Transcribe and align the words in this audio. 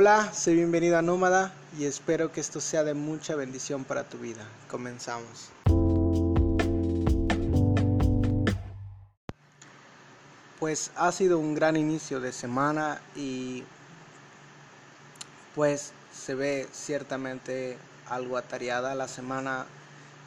Hola, 0.00 0.32
soy 0.32 0.54
bienvenido 0.54 0.96
a 0.96 1.02
Nómada 1.02 1.52
y 1.76 1.84
espero 1.84 2.30
que 2.30 2.40
esto 2.40 2.60
sea 2.60 2.84
de 2.84 2.94
mucha 2.94 3.34
bendición 3.34 3.82
para 3.82 4.04
tu 4.04 4.16
vida. 4.16 4.46
Comenzamos. 4.70 5.50
Pues 10.60 10.92
ha 10.94 11.10
sido 11.10 11.40
un 11.40 11.56
gran 11.56 11.76
inicio 11.76 12.20
de 12.20 12.30
semana 12.30 13.00
y 13.16 13.64
pues 15.56 15.90
se 16.14 16.36
ve 16.36 16.68
ciertamente 16.72 17.76
algo 18.08 18.36
atareada 18.36 18.94
la 18.94 19.08
semana, 19.08 19.66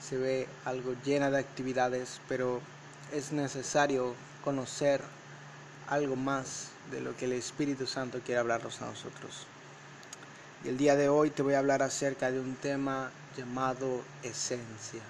se 0.06 0.18
ve 0.18 0.50
algo 0.66 0.96
llena 1.06 1.32
de 1.32 1.40
actividades, 1.40 2.20
pero 2.28 2.60
es 3.14 3.32
necesario 3.32 4.16
conocer 4.44 5.00
algo 5.88 6.18
más 6.18 6.72
de 6.92 7.00
lo 7.00 7.16
que 7.16 7.24
el 7.24 7.32
Espíritu 7.32 7.88
Santo 7.88 8.20
quiere 8.20 8.42
hablarnos 8.42 8.82
a 8.82 8.88
nosotros. 8.88 9.48
Y 10.64 10.70
el 10.70 10.78
día 10.78 10.96
de 10.96 11.10
hoy 11.10 11.32
te 11.32 11.42
voy 11.42 11.56
a 11.56 11.60
hablar 11.60 11.82
acerca 11.82 12.30
de 12.32 12.40
un 12.40 12.56
tema 12.56 13.12
llamado 13.36 14.02
esencia. 14.22 15.02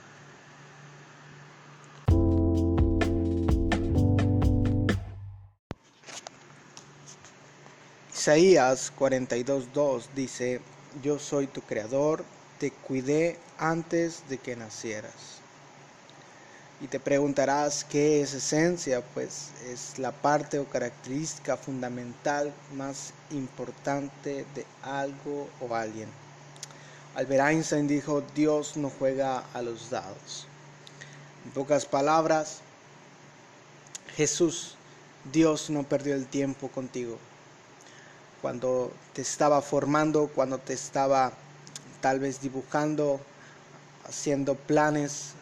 Isaías 8.14 8.94
42.2 8.98 10.06
dice, 10.16 10.62
yo 11.02 11.18
soy 11.18 11.48
tu 11.48 11.62
creador, 11.62 12.23
te 12.59 12.70
cuidé 12.72 13.40
antes 13.58 14.30
de 14.30 14.38
que 14.38 14.56
nacieras. 14.56 15.41
Y 16.81 16.88
te 16.88 16.99
preguntarás 16.99 17.84
qué 17.84 18.21
es 18.21 18.34
esencia, 18.34 19.03
pues 19.13 19.52
es 19.67 19.99
la 19.99 20.12
parte 20.12 20.58
o 20.58 20.66
característica 20.66 21.55
fundamental 21.55 22.52
más 22.76 23.13
importante 23.30 24.47
de 24.56 24.66
algo 24.81 25.47
o 25.59 25.75
alguien. 25.75 26.09
Albert 27.14 27.50
Einstein 27.50 27.88
dijo, 27.88 28.23
Dios 28.33 28.78
no 28.78 28.89
juega 28.89 29.44
a 29.53 29.61
los 29.61 29.91
dados. 29.91 30.47
En 31.45 31.52
pocas 31.52 31.86
palabras, 31.86 32.61
Jesús, 34.16 34.75
Dios 35.31 35.69
no 35.69 35.84
perdió 35.84 36.16
el 36.16 36.25
tiempo 36.25 36.69
contigo. 36.69 37.19
Cuando 38.41 38.91
te 39.13 39.22
estaba 39.22 39.61
formando, 39.61 40.31
cuando 40.34 40.58
te 40.58 40.73
estaba 40.73 41.31
tal 42.02 42.19
vez 42.19 42.41
dibujando, 42.41 43.19
haciendo 44.08 44.56
planes 44.56 45.34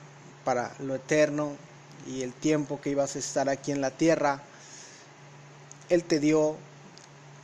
para 0.50 0.74
lo 0.80 0.96
eterno 0.96 1.52
y 2.08 2.24
el 2.24 2.34
tiempo 2.34 2.82
que 2.82 2.90
ibas 2.90 3.16
a 3.16 3.20
estar 3.20 3.50
aquí 3.50 3.72
en 3.72 3.82
la 3.82 3.92
tierra. 3.92 4.42
Él 5.90 6.04
te 6.04 6.20
dio 6.20 6.56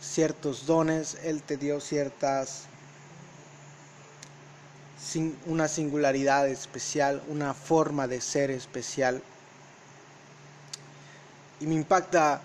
ciertos 0.02 0.66
dones, 0.66 1.16
Él 1.22 1.44
te 1.44 1.56
dio 1.56 1.80
ciertas, 1.80 2.64
una 5.46 5.68
singularidad 5.68 6.48
especial, 6.48 7.22
una 7.28 7.54
forma 7.54 8.08
de 8.08 8.22
ser 8.22 8.50
especial. 8.50 9.22
Y 11.60 11.68
me 11.68 11.76
impacta 11.76 12.42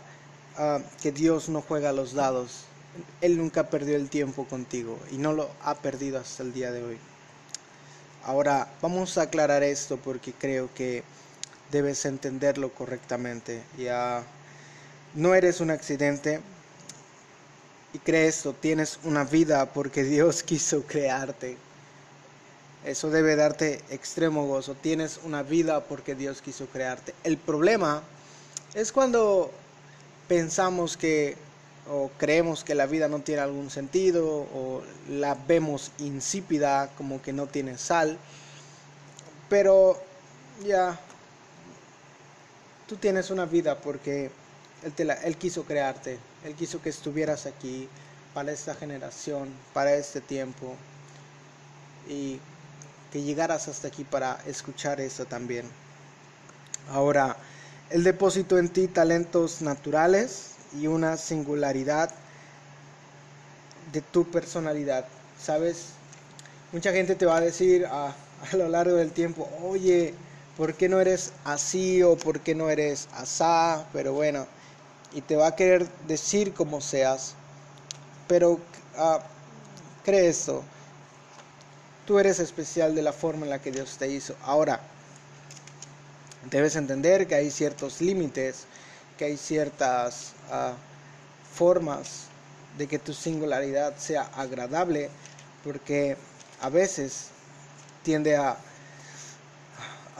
ah, 0.58 0.80
que 1.00 1.10
Dios 1.10 1.48
no 1.48 1.62
juega 1.62 1.90
los 1.94 2.12
dados. 2.12 2.66
Él 3.22 3.38
nunca 3.38 3.70
perdió 3.70 3.96
el 3.96 4.10
tiempo 4.10 4.44
contigo 4.44 4.98
y 5.10 5.16
no 5.16 5.32
lo 5.32 5.48
ha 5.62 5.74
perdido 5.76 6.20
hasta 6.20 6.42
el 6.42 6.52
día 6.52 6.70
de 6.70 6.84
hoy. 6.84 6.98
Ahora 8.24 8.68
vamos 8.82 9.16
a 9.16 9.22
aclarar 9.22 9.62
esto 9.62 9.96
porque 9.96 10.32
creo 10.32 10.68
que 10.74 11.02
debes 11.70 12.04
entenderlo 12.04 12.70
correctamente. 12.70 13.62
Ya 13.78 14.22
no 15.14 15.34
eres 15.34 15.60
un 15.60 15.70
accidente 15.70 16.40
y 17.92 17.98
crees 17.98 18.36
esto, 18.36 18.52
tienes 18.52 18.98
una 19.04 19.24
vida 19.24 19.66
porque 19.66 20.04
Dios 20.04 20.42
quiso 20.44 20.82
crearte. 20.82 21.56
Eso 22.84 23.10
debe 23.10 23.36
darte 23.36 23.80
extremo 23.90 24.46
gozo. 24.46 24.74
Tienes 24.74 25.20
una 25.24 25.42
vida 25.42 25.80
porque 25.84 26.14
Dios 26.14 26.40
quiso 26.40 26.66
crearte. 26.66 27.14
El 27.24 27.36
problema 27.36 28.02
es 28.74 28.92
cuando 28.92 29.50
pensamos 30.28 30.96
que 30.96 31.36
o 31.90 32.10
creemos 32.18 32.62
que 32.62 32.74
la 32.74 32.86
vida 32.86 33.08
no 33.08 33.18
tiene 33.20 33.42
algún 33.42 33.68
sentido 33.70 34.26
o 34.26 34.82
la 35.08 35.34
vemos 35.34 35.92
insípida 35.98 36.88
como 36.96 37.20
que 37.20 37.32
no 37.32 37.46
tiene 37.46 37.76
sal. 37.78 38.16
Pero 39.48 40.00
ya 40.64 40.98
tú 42.88 42.96
tienes 42.96 43.30
una 43.30 43.44
vida 43.44 43.78
porque 43.78 44.30
él, 44.96 45.10
él 45.24 45.36
quiso 45.36 45.64
crearte 45.64 46.18
él 46.44 46.54
quiso 46.54 46.80
que 46.80 46.88
estuvieras 46.88 47.46
aquí 47.46 47.88
para 48.32 48.52
esta 48.52 48.74
generación 48.74 49.50
para 49.74 49.94
este 49.94 50.20
tiempo 50.20 50.74
y 52.08 52.38
que 53.12 53.22
llegaras 53.22 53.68
hasta 53.68 53.88
aquí 53.88 54.04
para 54.04 54.40
escuchar 54.46 55.00
eso 55.00 55.24
también. 55.24 55.66
Ahora 56.90 57.36
él 57.90 58.04
depositó 58.04 58.58
en 58.58 58.68
ti 58.68 58.86
talentos 58.86 59.60
naturales 59.62 60.52
y 60.78 60.86
una 60.86 61.16
singularidad 61.16 62.10
de 63.92 64.00
tu 64.00 64.30
personalidad. 64.30 65.06
¿Sabes? 65.40 65.90
Mucha 66.72 66.92
gente 66.92 67.14
te 67.14 67.26
va 67.26 67.38
a 67.38 67.40
decir 67.40 67.86
a, 67.90 68.14
lo 68.52 68.68
largo 68.68 68.96
del 68.96 69.12
tiempo, 69.12 69.48
oye, 69.62 70.14
¿por 70.56 70.74
qué 70.74 70.88
no 70.88 71.00
eres 71.00 71.32
así 71.44 72.02
o 72.02 72.16
por 72.16 72.40
qué 72.40 72.54
no 72.54 72.70
eres 72.70 73.08
asá? 73.12 73.86
Pero 73.92 74.12
bueno, 74.12 74.46
y 75.12 75.20
te 75.22 75.36
va 75.36 75.48
a 75.48 75.56
querer 75.56 75.86
decir 76.06 76.54
como 76.54 76.80
seas, 76.80 77.34
pero 78.28 78.52
uh, 78.52 79.18
cree 80.04 80.28
esto, 80.28 80.62
tú 82.06 82.18
eres 82.18 82.38
especial 82.38 82.94
de 82.94 83.02
la 83.02 83.12
forma 83.12 83.44
en 83.44 83.50
la 83.50 83.60
que 83.60 83.72
Dios 83.72 83.96
te 83.98 84.08
hizo. 84.08 84.34
Ahora, 84.42 84.80
debes 86.50 86.76
entender 86.76 87.26
que 87.26 87.34
hay 87.34 87.50
ciertos 87.50 88.00
límites 88.00 88.66
que 89.20 89.26
hay 89.26 89.36
ciertas 89.36 90.32
ah, 90.50 90.72
formas 91.52 92.22
de 92.78 92.86
que 92.86 92.98
tu 92.98 93.12
singularidad 93.12 93.94
sea 93.98 94.22
agradable, 94.34 95.10
porque 95.62 96.16
a 96.62 96.70
veces 96.70 97.26
tiende 98.02 98.34
a, 98.36 98.56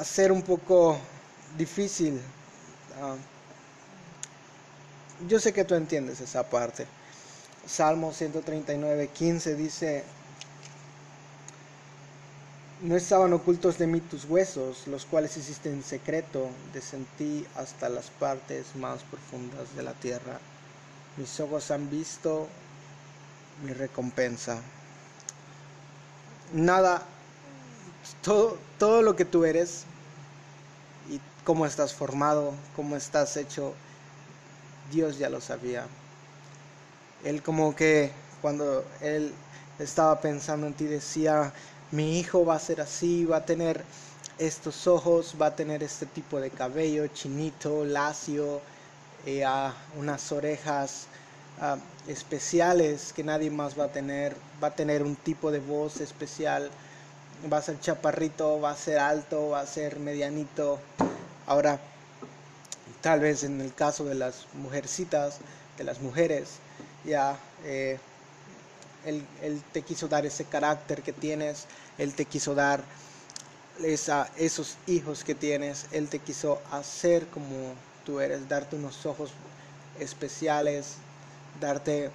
ser 0.05 0.31
un 0.31 0.43
poco 0.43 0.99
difícil. 1.57 2.21
Ah, 3.01 3.17
yo 5.27 5.41
sé 5.41 5.55
que 5.55 5.65
tú 5.65 5.77
entiendes 5.77 6.21
esa 6.21 6.43
parte. 6.43 6.87
Salmo 7.67 8.13
139, 8.13 9.09
15 9.15 9.55
dice, 9.55 10.05
no 12.83 12.97
estaban 12.97 13.33
ocultos 13.33 13.77
de 13.77 13.87
mí 13.87 14.01
tus 14.01 14.25
huesos, 14.25 14.87
los 14.87 15.05
cuales 15.05 15.37
hiciste 15.37 15.69
en 15.69 15.83
secreto, 15.83 16.49
descendí 16.73 17.47
hasta 17.57 17.89
las 17.89 18.11
partes 18.11 18.75
más 18.75 19.03
profundas 19.03 19.75
de 19.77 19.83
la 19.83 19.93
tierra. 19.93 20.41
Mis 21.17 21.39
ojos 21.41 21.71
han 21.71 21.91
visto 21.91 22.49
mi 23.65 23.73
recompensa. 23.75 24.63
Nada, 26.55 27.03
todo, 28.23 28.57
todo 28.79 29.03
lo 29.03 29.15
que 29.15 29.27
tú 29.27 29.45
eres 29.45 29.85
y 31.11 31.21
cómo 31.45 31.67
estás 31.67 31.93
formado, 31.93 32.55
cómo 32.75 32.97
estás 32.97 33.37
hecho, 33.37 33.75
Dios 34.91 35.19
ya 35.19 35.29
lo 35.29 35.43
sabía. 35.43 35.87
Él 37.25 37.43
como 37.43 37.77
que 37.77 38.11
cuando 38.41 38.87
él 39.03 39.35
estaba 39.79 40.19
pensando 40.23 40.67
en 40.67 40.73
ti 40.73 40.87
decía, 40.87 41.53
mi 41.93 42.19
hijo 42.19 42.45
va 42.45 42.55
a 42.55 42.59
ser 42.59 42.81
así, 42.81 43.25
va 43.25 43.39
a 43.39 43.45
tener 43.45 43.85
estos 44.39 44.87
ojos, 44.87 45.35
va 45.41 45.47
a 45.47 45.57
tener 45.57 45.83
este 45.83 46.07
tipo 46.07 46.41
de 46.41 46.51
cabello 46.51 47.07
chinito, 47.09 47.85
lacio, 47.85 48.61
eh, 49.27 49.45
unas 49.97 50.33
orejas 50.33 51.07
especiales 52.09 53.13
que 53.13 53.23
nadie 53.23 53.51
más 53.51 53.79
va 53.79 53.85
a 53.85 53.93
tener, 53.93 54.35
va 54.63 54.69
a 54.69 54.75
tener 54.75 55.03
un 55.03 55.15
tipo 55.15 55.51
de 55.51 55.59
voz 55.59 56.01
especial, 56.01 56.71
va 57.53 57.59
a 57.59 57.63
ser 57.63 57.79
chaparrito, 57.81 58.61
va 58.61 58.71
a 58.71 58.77
ser 58.77 58.99
alto, 58.99 59.51
va 59.51 59.61
a 59.61 59.67
ser 59.67 59.99
medianito. 59.99 60.79
Ahora, 61.47 61.79
tal 63.03 63.21
vez 63.21 63.45
en 63.45 63.61
el 63.61 63.75
caso 63.75 64.05
de 64.05 64.15
las 64.15 64.47
mujercitas, 64.55 65.39
de 65.77 65.85
las 65.85 66.01
mujeres, 66.01 66.49
ya 67.05 67.39
eh, 67.65 67.99
él, 69.05 69.63
te 69.73 69.83
quiso 69.83 70.09
dar 70.09 70.27
ese 70.27 70.45
carácter 70.45 71.03
que 71.03 71.13
tienes, 71.13 71.67
Él 71.99 72.15
te 72.15 72.25
quiso 72.25 72.55
dar 72.55 72.83
esos 74.37 74.77
hijos 74.87 75.25
que 75.25 75.35
tienes, 75.35 75.87
Él 75.91 76.09
te 76.09 76.19
quiso 76.19 76.61
hacer 76.71 77.27
como 77.29 77.75
tú 78.05 78.21
eres, 78.21 78.49
darte 78.49 78.77
unos 78.77 79.07
ojos 79.07 79.33
especiales, 79.99 80.97
darte 81.61 82.11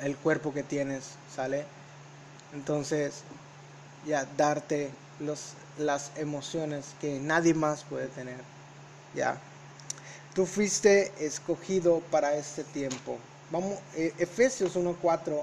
el 0.00 0.16
cuerpo 0.16 0.52
que 0.52 0.62
tienes, 0.62 1.10
¿sale? 1.34 1.64
Entonces, 2.52 3.22
ya 4.06 4.26
darte 4.36 4.90
los, 5.20 5.52
las 5.78 6.10
emociones 6.16 6.94
que 7.00 7.18
nadie 7.20 7.54
más 7.54 7.84
puede 7.84 8.08
tener, 8.08 8.38
¿ya? 9.14 9.38
Tú 10.34 10.44
fuiste 10.44 11.12
escogido 11.18 12.00
para 12.10 12.36
este 12.36 12.62
tiempo, 12.64 13.18
vamos, 13.50 13.78
eh, 13.94 14.12
Efesios 14.18 14.76
1.4 14.76 15.42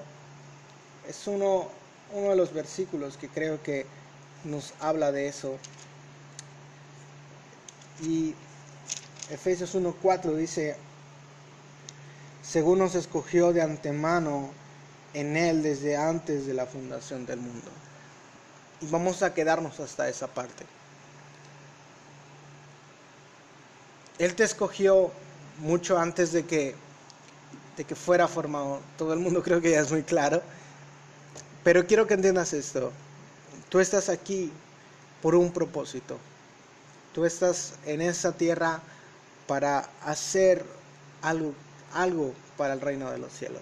es 1.08 1.28
uno, 1.28 1.68
uno 2.14 2.30
de 2.30 2.36
los 2.36 2.54
versículos 2.54 3.18
que 3.18 3.30
creo 3.30 3.62
que 3.62 3.86
nos 4.44 4.74
habla 4.80 5.12
de 5.12 5.28
eso. 5.28 5.58
Y 8.02 8.36
Efesios 9.30 9.76
1.4 9.76 10.36
dice, 10.36 10.76
según 12.42 12.80
nos 12.80 12.96
escogió 12.96 13.54
de 13.54 13.62
antemano 13.62 14.52
en 15.14 15.38
Él 15.38 15.64
desde 15.64 15.96
antes 15.96 16.46
de 16.46 16.54
la 16.54 16.66
fundación 16.66 17.26
del 17.26 17.40
mundo. 17.40 17.70
Y 18.82 18.88
vamos 18.88 19.24
a 19.24 19.34
quedarnos 19.34 19.80
hasta 19.80 20.10
esa 20.10 20.28
parte. 20.28 20.66
Él 24.20 24.36
te 24.36 24.44
escogió 24.44 25.12
mucho 25.60 25.98
antes 25.98 26.32
de 26.32 26.46
que, 26.46 26.76
de 27.78 27.84
que 27.86 27.96
fuera 27.96 28.28
formado. 28.28 28.80
Todo 28.98 29.14
el 29.14 29.20
mundo 29.20 29.42
creo 29.44 29.62
que 29.62 29.72
ya 29.72 29.81
es 29.81 29.92
muy 29.92 30.04
claro. 30.04 30.42
Pero 31.64 31.86
quiero 31.86 32.08
que 32.08 32.14
entiendas 32.14 32.54
esto. 32.54 32.92
Tú 33.70 33.80
estás 33.80 34.10
aquí 34.10 34.52
por 35.22 35.36
un 35.36 35.52
propósito. 35.52 36.18
Tú 37.14 37.25
estás 37.25 37.74
en 37.86 38.02
esa 38.02 38.31
tierra 38.34 38.81
para 39.48 39.90
hacer 40.04 40.66
algo, 41.22 41.54
algo 41.94 42.34
para 42.58 42.74
el 42.74 42.81
reino 42.81 43.10
de 43.12 43.18
los 43.18 43.31
cielos. 43.34 43.62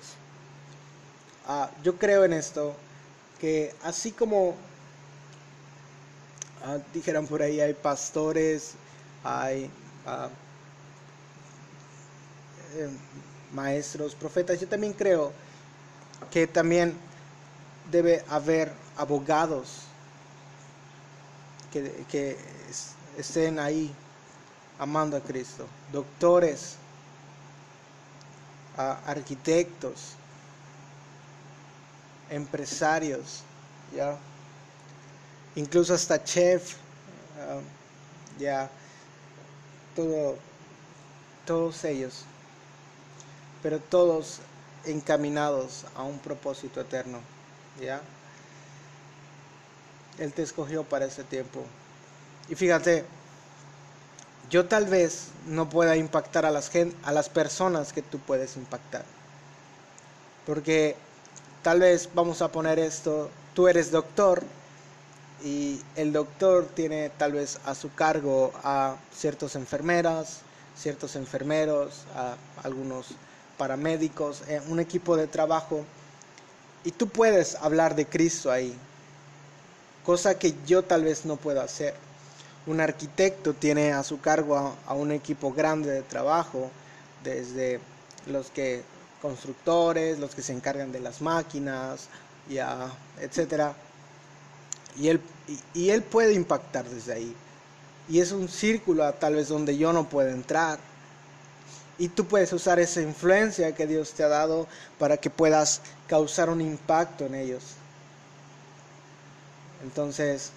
Ah, 1.48 1.70
yo 1.84 1.98
creo 1.98 2.24
en 2.24 2.34
esto, 2.34 2.76
que 3.40 3.74
así 3.84 4.12
como 4.12 4.56
ah, 6.64 6.78
dijeron 6.94 7.28
por 7.28 7.42
ahí, 7.42 7.60
hay 7.60 7.74
pastores, 7.74 8.74
hay 9.24 9.70
ah, 10.06 10.30
eh, 12.76 12.90
maestros, 13.54 14.16
profetas, 14.16 14.60
yo 14.60 14.68
también 14.68 14.94
creo 14.94 15.34
que 16.30 16.48
también 16.48 16.96
debe 17.92 18.24
haber 18.30 18.72
abogados 18.98 19.82
que, 21.72 22.06
que 22.10 22.38
estén 23.18 23.60
ahí 23.60 23.94
amando 24.80 25.18
a 25.18 25.22
Cristo, 25.22 25.68
doctores, 25.92 26.78
arquitectos, 28.76 30.14
empresarios, 32.30 33.44
ya, 33.96 34.18
incluso 35.56 35.94
hasta 35.94 36.24
chef, 36.24 36.78
ya, 38.40 38.70
todo, 39.96 40.38
todos 41.46 41.84
ellos, 41.84 42.24
pero 43.62 43.80
todos 43.80 44.40
encaminados 44.86 45.86
a 45.96 46.04
un 46.04 46.20
propósito 46.20 46.82
eterno, 46.82 47.20
ya. 47.80 48.02
Él 50.18 50.34
te 50.34 50.42
escogió 50.42 50.84
para 50.84 51.06
ese 51.06 51.24
tiempo. 51.24 51.64
Y 52.50 52.56
fíjate, 52.56 53.06
yo 54.50 54.68
tal 54.68 54.86
vez 54.86 55.28
no 55.48 55.70
pueda 55.70 55.96
impactar 55.96 56.46
a 56.46 56.52
las, 56.52 56.72
a 57.04 57.12
las 57.12 57.30
personas 57.30 57.94
que 57.94 58.02
tú 58.02 58.20
puedes 58.20 58.58
impactar. 58.58 59.06
Porque 60.46 60.96
tal 61.64 61.80
vez 61.80 62.10
vamos 62.14 62.42
a 62.42 62.52
poner 62.52 62.80
esto, 62.80 63.30
tú 63.54 63.68
eres 63.68 63.92
doctor 63.92 64.44
y 65.44 65.82
el 65.96 66.12
doctor 66.12 66.68
tiene 66.76 67.10
tal 67.10 67.32
vez 67.34 67.60
a 67.66 67.74
su 67.76 67.94
cargo 67.94 68.52
a 68.64 68.98
ciertas 69.16 69.56
enfermeras, 69.56 70.42
ciertos 70.76 71.16
enfermeros, 71.16 72.06
a 72.16 72.36
algunos 72.64 73.08
paramédicos, 73.62 74.42
eh, 74.48 74.60
un 74.70 74.80
equipo 74.80 75.16
de 75.16 75.28
trabajo 75.28 75.86
y 76.84 76.90
tú 76.90 77.08
puedes 77.08 77.54
hablar 77.54 77.96
de 77.96 78.08
Cristo 78.08 78.50
ahí, 78.50 78.74
cosa 80.04 80.40
que 80.40 80.56
yo 80.66 80.82
tal 80.82 81.04
vez 81.04 81.26
no 81.26 81.36
puedo 81.36 81.62
hacer 81.62 81.94
un 82.66 82.82
arquitecto 82.82 83.54
tiene 83.54 83.94
a 83.94 84.02
su 84.02 84.20
cargo 84.20 84.76
a, 84.88 84.94
un 84.96 85.12
equipo 85.12 85.54
grande 85.54 85.92
de 85.92 86.02
trabajo, 86.02 86.72
desde 87.24 87.80
los 88.26 88.50
que 88.50 88.82
constructores, 89.22 90.18
los 90.18 90.34
que 90.34 90.42
se 90.42 90.54
encargan 90.54 90.92
de 90.92 91.02
las 91.02 91.22
máquinas, 91.22 92.08
ya, 92.50 92.92
etcétera. 93.20 93.76
Y 94.98 95.10
él, 95.10 95.22
y, 95.76 95.92
él 95.92 96.02
puede 96.02 96.34
impactar 96.34 96.90
desde 96.90 97.14
ahí. 97.14 97.36
Y 98.10 98.22
es 98.22 98.32
un 98.32 98.50
círculo 98.50 99.12
tal 99.14 99.36
vez 99.36 99.50
donde 99.50 99.78
yo 99.78 99.94
no 99.94 100.10
puedo 100.10 100.30
entrar. 100.30 100.80
Y 102.02 102.10
tú 102.10 102.26
puedes 102.26 102.52
usar 102.52 102.80
esa 102.80 103.02
influencia 103.02 103.76
que 103.76 103.86
Dios 103.86 104.14
te 104.14 104.24
ha 104.24 104.28
dado 104.28 104.68
para 104.98 105.18
que 105.18 105.30
puedas 105.30 105.82
causar 106.08 106.50
un 106.50 106.60
impacto 106.60 107.26
en 107.26 107.36
ellos. 107.36 107.64
Entonces, 109.84 110.52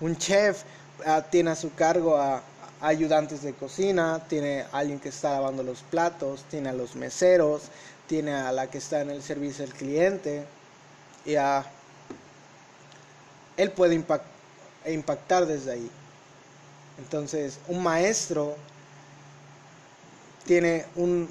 un 0.00 0.16
chef 0.18 0.64
Ah, 1.04 1.22
tiene 1.28 1.50
a 1.50 1.56
su 1.56 1.74
cargo 1.74 2.16
a, 2.16 2.42
ayudantes 2.80 3.42
de 3.42 3.52
cocina, 3.52 4.22
tiene 4.28 4.62
a 4.62 4.78
alguien 4.78 5.00
que 5.00 5.08
está 5.08 5.32
lavando 5.32 5.62
los 5.62 5.80
platos, 5.82 6.44
tiene 6.50 6.68
a 6.68 6.72
los 6.72 6.94
meseros, 6.94 7.62
tiene 8.06 8.32
a 8.32 8.52
la 8.52 8.68
que 8.68 8.78
está 8.78 9.00
en 9.00 9.10
el 9.10 9.22
servicio 9.22 9.64
al 9.64 9.72
cliente 9.72 10.44
y 11.24 11.34
a 11.36 11.64
él 13.56 13.70
puede 13.70 13.94
impactar 14.86 15.46
desde 15.46 15.72
ahí. 15.72 15.90
Entonces, 16.98 17.58
un 17.68 17.82
maestro 17.82 18.56
tiene 20.44 20.86
un 20.96 21.28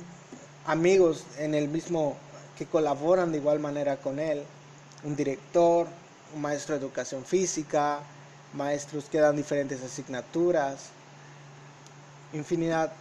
amigos 0.65 1.25
en 1.37 1.55
el 1.55 1.67
mismo 1.67 2.17
que 2.57 2.65
colaboran 2.65 3.31
de 3.31 3.39
igual 3.39 3.59
manera 3.59 3.97
con 3.97 4.19
él, 4.19 4.43
un 5.03 5.15
director, 5.15 5.87
un 6.33 6.41
maestro 6.41 6.75
de 6.75 6.81
educación 6.81 7.25
física, 7.25 7.99
maestros 8.53 9.05
que 9.05 9.19
dan 9.19 9.35
diferentes 9.35 9.83
asignaturas, 9.83 10.89
infinidad, 12.33 12.91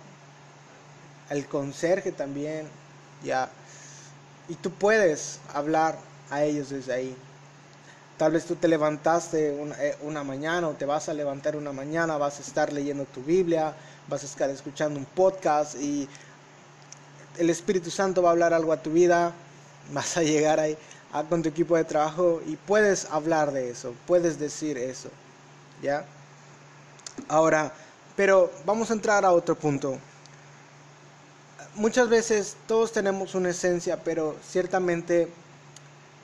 el 1.30 1.46
conserje 1.46 2.12
también, 2.12 2.68
ya, 3.22 3.48
y 4.48 4.54
tú 4.54 4.70
puedes 4.70 5.38
hablar 5.52 5.98
a 6.30 6.44
ellos 6.44 6.70
desde 6.70 6.92
ahí. 6.92 7.16
Tal 8.18 8.32
vez 8.32 8.44
tú 8.44 8.56
te 8.56 8.68
levantaste 8.68 9.56
eh, 9.80 9.96
una, 10.02 10.22
mañana 10.22 10.68
o 10.68 10.72
te 10.72 10.84
vas 10.84 11.08
a 11.08 11.14
levantar 11.14 11.56
una 11.56 11.72
mañana, 11.72 12.18
vas 12.18 12.38
a 12.38 12.42
estar 12.42 12.72
leyendo 12.72 13.04
tu 13.04 13.22
Biblia, 13.22 13.74
vas 14.08 14.22
a 14.22 14.26
estar 14.26 14.50
escuchando 14.50 14.98
un 14.98 15.06
podcast 15.06 15.76
y 15.76 16.08
el 17.38 17.50
Espíritu 17.50 17.90
Santo 17.90 18.22
va 18.22 18.30
a 18.30 18.32
hablar 18.32 18.52
algo 18.52 18.72
a 18.72 18.82
tu 18.82 18.92
vida, 18.92 19.32
vas 19.92 20.16
a 20.16 20.22
llegar 20.22 20.60
ahí 20.60 20.76
con 21.28 21.42
tu 21.42 21.48
equipo 21.48 21.76
de 21.76 21.84
trabajo 21.84 22.40
y 22.46 22.56
puedes 22.56 23.06
hablar 23.10 23.52
de 23.52 23.70
eso, 23.70 23.94
puedes 24.06 24.38
decir 24.38 24.78
eso. 24.78 25.10
¿ya? 25.82 26.04
Ahora, 27.28 27.72
pero 28.16 28.50
vamos 28.64 28.90
a 28.90 28.94
entrar 28.94 29.24
a 29.24 29.32
otro 29.32 29.54
punto. 29.54 29.98
Muchas 31.74 32.08
veces 32.08 32.56
todos 32.66 32.92
tenemos 32.92 33.34
una 33.34 33.50
esencia, 33.50 34.02
pero 34.02 34.36
ciertamente 34.46 35.28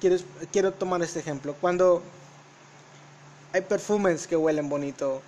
quiero, 0.00 0.16
quiero 0.52 0.72
tomar 0.72 1.02
este 1.02 1.20
ejemplo. 1.20 1.54
Cuando 1.60 2.02
hay 3.52 3.62
perfumes 3.62 4.26
que 4.26 4.36
huelen 4.36 4.68
bonito, 4.68 5.22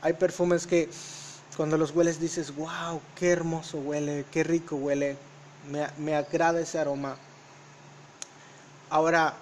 hay 0.00 0.12
perfumes 0.12 0.66
que 0.66 0.88
cuando 1.58 1.76
los 1.76 1.92
hueles 1.92 2.20
dices, 2.20 2.56
wow, 2.56 3.02
qué 3.16 3.30
hermoso 3.32 3.78
huele, 3.80 4.24
qué 4.32 4.44
rico 4.44 4.76
huele, 4.76 5.18
me, 5.70 5.86
me 5.98 6.16
agrada 6.16 6.60
ese 6.60 6.78
aroma. 6.80 7.18
Ahora, 8.90 9.34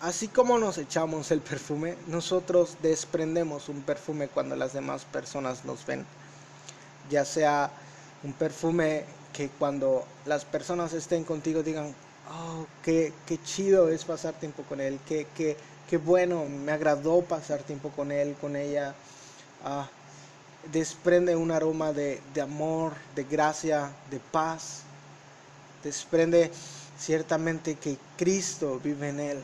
Así 0.00 0.28
como 0.28 0.58
nos 0.58 0.78
echamos 0.78 1.30
el 1.30 1.40
perfume, 1.40 1.96
nosotros 2.06 2.76
desprendemos 2.82 3.70
un 3.70 3.82
perfume 3.82 4.28
cuando 4.28 4.54
las 4.54 4.74
demás 4.74 5.06
personas 5.06 5.64
nos 5.64 5.86
ven. 5.86 6.06
Ya 7.10 7.24
sea 7.24 7.70
un 8.22 8.32
perfume 8.34 9.04
que 9.32 9.48
cuando 9.48 10.04
las 10.26 10.44
personas 10.44 10.92
estén 10.92 11.24
contigo 11.24 11.62
digan, 11.62 11.94
oh, 12.30 12.66
qué, 12.82 13.12
qué 13.26 13.42
chido 13.42 13.88
es 13.88 14.04
pasar 14.04 14.34
tiempo 14.34 14.64
con 14.64 14.80
él, 14.80 15.00
qué, 15.08 15.26
qué, 15.34 15.56
qué 15.88 15.96
bueno, 15.96 16.44
me 16.46 16.72
agradó 16.72 17.22
pasar 17.22 17.62
tiempo 17.62 17.90
con 17.90 18.12
él, 18.12 18.36
con 18.40 18.56
ella. 18.56 18.94
Ah, 19.64 19.88
desprende 20.72 21.36
un 21.36 21.50
aroma 21.50 21.92
de, 21.92 22.20
de 22.34 22.40
amor, 22.40 22.92
de 23.14 23.24
gracia, 23.24 23.92
de 24.10 24.20
paz. 24.20 24.82
Desprende 25.82 26.50
ciertamente 26.98 27.76
que 27.76 27.98
Cristo 28.16 28.80
vive 28.82 29.08
en 29.08 29.20
él. 29.20 29.42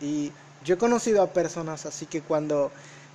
Y 0.00 0.32
yo 0.64 0.74
he 0.74 0.78
conocido 0.78 1.22
a 1.22 1.32
personas 1.32 1.86
así 1.86 2.06
que 2.06 2.22
cuando, 2.22 2.70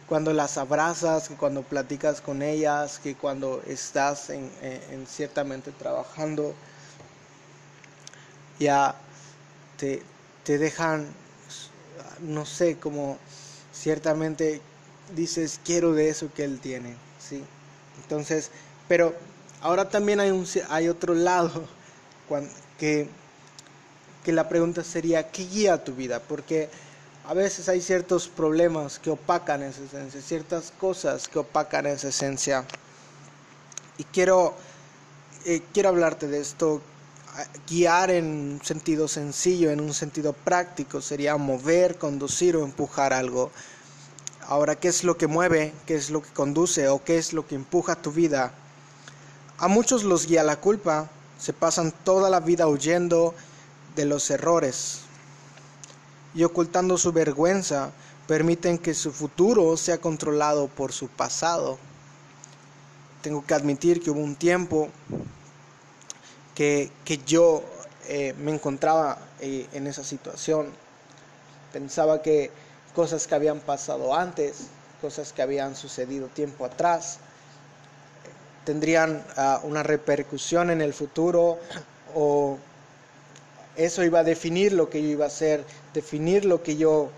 cuando 0.07 0.33
las 0.33 0.57
abrazas, 0.57 1.27
que 1.29 1.35
cuando 1.35 1.63
platicas 1.63 2.21
con 2.21 2.41
ellas, 2.41 2.99
que 2.99 3.15
cuando 3.15 3.61
estás 3.67 4.29
en, 4.29 4.49
ciertamente 5.07 5.71
trabajando, 5.71 6.53
ya 8.59 8.95
te, 9.77 10.01
te 10.43 10.57
dejan, 10.57 11.07
no 12.21 12.45
sé, 12.45 12.77
como 12.77 13.17
ciertamente 13.73 14.61
dices, 15.15 15.59
quiero 15.63 15.93
de 15.93 16.09
eso 16.09 16.29
que 16.33 16.43
él 16.43 16.59
tiene, 16.59 16.95
¿sí? 17.19 17.43
Entonces, 18.01 18.51
pero 18.87 19.13
ahora 19.61 19.89
también 19.89 20.19
hay, 20.19 20.31
un, 20.31 20.47
hay 20.69 20.89
otro 20.89 21.13
lado 21.13 21.67
que, 22.79 23.07
que 24.23 24.31
la 24.31 24.49
pregunta 24.49 24.83
sería, 24.83 25.29
¿qué 25.29 25.45
guía 25.45 25.83
tu 25.83 25.93
vida? 25.93 26.19
Porque 26.19 26.69
a 27.25 27.33
veces 27.33 27.69
hay 27.69 27.81
ciertos 27.81 28.27
problemas 28.27 28.99
que 28.99 29.09
opacan 29.09 29.63
esa 29.63 29.83
esencia, 29.83 30.21
ciertas 30.21 30.73
cosas 30.77 31.27
que 31.27 31.39
opacan 31.39 31.85
esa 31.85 32.09
esencia. 32.09 32.65
Y 33.97 34.03
quiero, 34.05 34.55
eh, 35.45 35.61
quiero 35.73 35.89
hablarte 35.89 36.27
de 36.27 36.39
esto. 36.39 36.81
Guiar 37.67 38.11
en 38.11 38.25
un 38.25 38.61
sentido 38.63 39.07
sencillo, 39.07 39.71
en 39.71 39.81
un 39.81 39.93
sentido 39.93 40.33
práctico, 40.33 41.01
sería 41.01 41.35
mover, 41.37 41.97
conducir 41.97 42.55
o 42.55 42.63
empujar 42.63 43.11
algo. 43.13 43.51
Ahora, 44.53 44.75
¿qué 44.75 44.87
es 44.87 45.03
lo 45.03 45.17
que 45.17 45.25
mueve? 45.25 45.73
¿Qué 45.87 45.95
es 45.95 46.11
lo 46.11 46.21
que 46.21 46.29
conduce? 46.29 46.87
¿O 46.87 47.03
qué 47.03 47.17
es 47.17 47.33
lo 47.33 47.47
que 47.47 47.55
empuja 47.55 47.95
tu 47.95 48.11
vida? 48.11 48.53
A 49.57 49.67
muchos 49.67 50.03
los 50.03 50.27
guía 50.27 50.43
la 50.43 50.57
culpa, 50.57 51.09
se 51.39 51.53
pasan 51.53 51.91
toda 52.03 52.29
la 52.29 52.39
vida 52.39 52.67
huyendo 52.67 53.33
de 53.95 54.05
los 54.05 54.29
errores 54.29 54.99
y 56.35 56.43
ocultando 56.43 56.99
su 56.99 57.11
vergüenza, 57.11 57.89
permiten 58.27 58.77
que 58.77 58.93
su 58.93 59.11
futuro 59.11 59.75
sea 59.75 59.97
controlado 59.97 60.67
por 60.67 60.91
su 60.91 61.07
pasado. 61.07 61.79
Tengo 63.23 63.43
que 63.43 63.55
admitir 63.55 64.03
que 64.03 64.11
hubo 64.11 64.19
un 64.19 64.35
tiempo 64.35 64.89
que, 66.53 66.91
yo 67.25 67.63
eh, 68.07 68.35
me 68.37 68.53
encontraba 68.53 69.17
eh, 69.39 69.65
en 69.73 69.87
esa 69.87 70.03
situación. 70.03 70.67
Pensaba 71.71 72.21
que 72.21 72.51
cosas 72.95 73.27
que 73.27 73.35
habían 73.35 73.59
pasado 73.59 74.15
antes, 74.15 74.67
cosas 75.01 75.33
que 75.33 75.41
habían 75.41 75.75
sucedido 75.75 76.27
tiempo 76.27 76.65
atrás, 76.65 77.19
tendrían 78.65 79.23
ah, 79.35 79.59
una 79.63 79.83
repercusión 79.83 80.69
en 80.69 80.81
el 80.81 80.93
futuro 80.93 81.59
o 82.15 82.57
eso 83.75 84.03
iba 84.03 84.19
a 84.19 84.23
definir 84.23 84.73
lo 84.73 84.89
que 84.89 85.01
yo 85.01 85.09
iba 85.09 85.25
a 85.25 85.27
hacer, 85.27 85.65
definir 85.93 86.45
lo 86.45 86.63
que 86.63 86.77
yo 86.77 87.09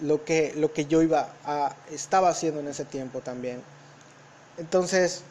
lo 0.00 0.24
que 0.24 0.52
lo 0.54 0.72
que 0.72 0.86
yo 0.86 1.02
iba 1.02 1.32
a 1.44 1.74
estaba 1.90 2.28
haciendo 2.28 2.60
en 2.60 2.68
ese 2.68 2.84
tiempo 2.84 3.20
también. 3.20 3.62
Entonces, 4.58 5.22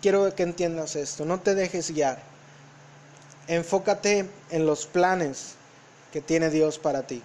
quiero 0.00 0.32
que 0.34 0.42
entiendas 0.42 0.94
esto, 0.94 1.24
no 1.24 1.40
te 1.40 1.54
dejes 1.54 1.90
guiar. 1.90 2.20
Enfócate 3.48 4.28
en 4.50 4.66
los 4.66 4.86
planes 4.86 5.57
que 6.12 6.20
tiene 6.20 6.50
Dios 6.50 6.78
para 6.78 7.06
ti. 7.06 7.22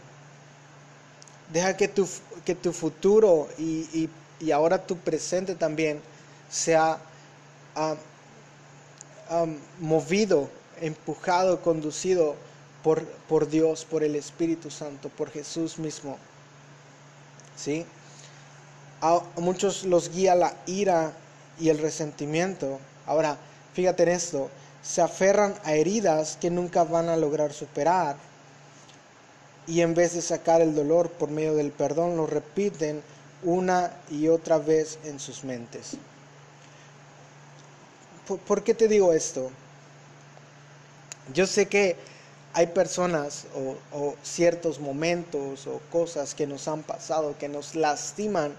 Deja 1.51 1.77
que 1.77 1.87
tu, 1.87 2.07
que 2.45 2.55
tu 2.55 2.73
futuro 2.73 3.47
y, 3.57 4.09
ahora 4.51 4.85
tu 4.85 4.97
presente 4.97 5.55
también 5.55 6.01
sea 6.49 6.97
ah, 7.75 7.95
ah, 9.29 9.45
movido, 9.79 10.49
empujado, 10.81 11.61
conducido 11.61 12.35
por, 12.83 13.05
por, 13.05 13.49
Dios, 13.49 13.85
por 13.85 14.03
el 14.03 14.15
Espíritu 14.15 14.69
Santo, 14.69 15.09
por 15.09 15.31
Jesús 15.31 15.79
mismo. 15.79 16.17
¿Sí? 17.55 17.85
A 19.01 19.21
muchos 19.37 19.85
los 19.85 20.09
guía 20.09 20.35
la 20.35 20.55
ira 20.65 21.13
y 21.59 21.69
el 21.69 21.77
resentimiento. 21.77 22.79
Ahora, 23.05 23.37
fíjate 23.73 24.03
en 24.03 24.09
esto, 24.09 24.49
se 24.81 25.01
aferran 25.01 25.55
a 25.63 25.73
heridas 25.73 26.37
que 26.39 26.49
nunca 26.49 26.83
van 26.83 27.09
a 27.09 27.15
lograr 27.15 27.53
superar 27.53 28.17
y 29.67 29.81
en 29.81 29.93
vez 29.93 30.13
de 30.13 30.21
sacar 30.21 30.61
el 30.61 30.75
dolor 30.75 31.09
por 31.09 31.29
medio 31.29 31.55
del 31.55 31.71
perdón, 31.71 32.17
lo 32.17 32.27
repiten 32.27 33.01
una 33.43 33.91
y 34.09 34.27
otra 34.27 34.57
vez 34.57 34.99
en 35.05 35.19
sus 35.19 35.43
mentes. 35.43 35.97
¿Por, 38.47 38.63
qué 38.63 38.73
te 38.73 38.87
digo 38.87 39.13
esto? 39.13 39.51
Yo 41.33 41.45
sé 41.45 41.67
que 41.67 41.97
hay 42.53 42.67
personas 42.67 43.45
o, 43.93 44.15
ciertos 44.23 44.79
momentos 44.79 45.67
o 45.67 45.81
cosas 45.91 46.33
que 46.33 46.47
nos 46.47 46.67
han 46.67 46.83
pasado 46.83 47.35
que 47.37 47.49
nos 47.49 47.75
lastiman 47.75 48.53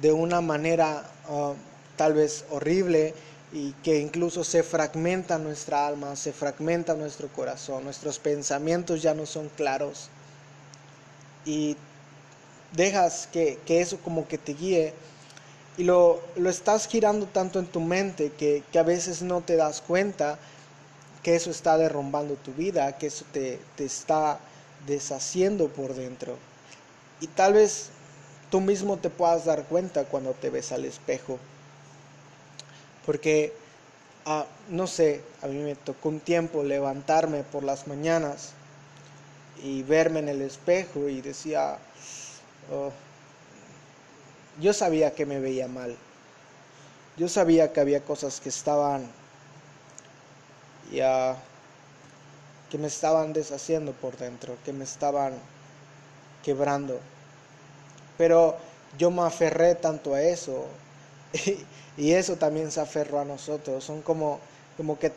de 0.00 0.12
una 0.12 0.40
manera 0.40 1.04
uh, 1.28 1.52
tal 1.96 2.14
vez 2.14 2.44
horrible 2.50 3.12
y 3.52 3.72
que 3.82 3.98
incluso 3.98 4.44
se 4.44 4.62
fragmenta 4.62 5.36
nuestra 5.38 5.86
alma, 5.86 6.16
se 6.16 6.32
fragmenta 6.32 6.94
nuestro 6.94 7.28
corazón, 7.28 7.84
nuestros 7.84 8.18
pensamientos 8.18 9.02
ya 9.02 9.12
no 9.12 9.26
son 9.26 9.50
claros 9.50 10.08
y 11.44 11.76
dejas 12.72 13.28
que, 13.32 13.58
eso 13.66 13.98
como 13.98 14.28
que 14.28 14.38
te 14.38 14.54
guíe 14.54 14.94
y 15.76 15.84
lo, 15.84 16.20
estás 16.46 16.86
girando 16.86 17.26
tanto 17.26 17.58
en 17.58 17.66
tu 17.66 17.80
mente 17.80 18.32
que, 18.32 18.62
a 18.78 18.82
veces 18.82 19.22
no 19.22 19.40
te 19.40 19.56
das 19.56 19.80
cuenta 19.80 20.38
que 21.22 21.34
eso 21.34 21.50
está 21.50 21.76
derrumbando 21.76 22.34
tu 22.34 22.52
vida, 22.52 22.96
que 22.98 23.06
eso 23.06 23.24
te, 23.32 23.58
te 23.76 23.84
está 23.84 24.38
deshaciendo 24.86 25.68
por 25.68 25.94
dentro. 25.94 26.36
Y 27.20 27.26
tal 27.26 27.54
vez 27.54 27.90
tú 28.50 28.60
mismo 28.60 28.96
te 28.96 29.10
puedas 29.10 29.44
dar 29.44 29.64
cuenta 29.64 30.04
cuando 30.04 30.32
te 30.32 30.50
ves 30.50 30.72
al 30.72 30.84
espejo. 30.84 31.38
Porque, 33.04 33.52
ah, 34.24 34.46
no 34.68 34.86
sé, 34.86 35.22
a 35.42 35.46
mí 35.46 35.58
me 35.58 35.74
tocó 35.74 36.08
un 36.08 36.20
tiempo 36.20 36.62
levantarme 36.62 37.42
por 37.42 37.62
las 37.64 37.86
mañanas 37.86 38.54
y 39.62 39.82
verme 39.82 40.20
en 40.20 40.28
el 40.28 40.42
espejo 40.42 41.08
y 41.08 41.20
decía, 41.20 41.78
oh, 42.72 42.90
yo 44.60 44.72
sabía 44.72 45.14
que 45.14 45.26
me 45.26 45.40
veía 45.40 45.68
mal, 45.68 45.96
yo 47.16 47.28
sabía 47.28 47.72
que 47.72 47.80
había 47.80 48.00
cosas 48.04 48.40
que 48.40 48.48
estaban 48.48 49.10
ya 50.92 51.36
que 52.70 52.78
me 52.78 52.86
estaban 52.86 53.32
deshaciendo 53.32 53.92
por 53.92 54.16
dentro, 54.16 54.56
que 54.64 54.72
me 54.72 54.84
estaban 54.84 55.34
quebrando. 56.44 57.00
Pero 58.16 58.56
yo 58.96 59.10
me 59.10 59.22
aferré 59.22 59.74
tanto 59.74 60.14
a 60.14 60.22
eso 60.22 60.66
y, 61.96 62.12
eso 62.12 62.36
también 62.36 62.70
se 62.70 62.80
aferró 62.80 63.20
a 63.20 63.24
nosotros. 63.24 63.82
Son 63.84 64.02
como, 64.02 64.38
como 64.76 64.98
que 64.98 65.12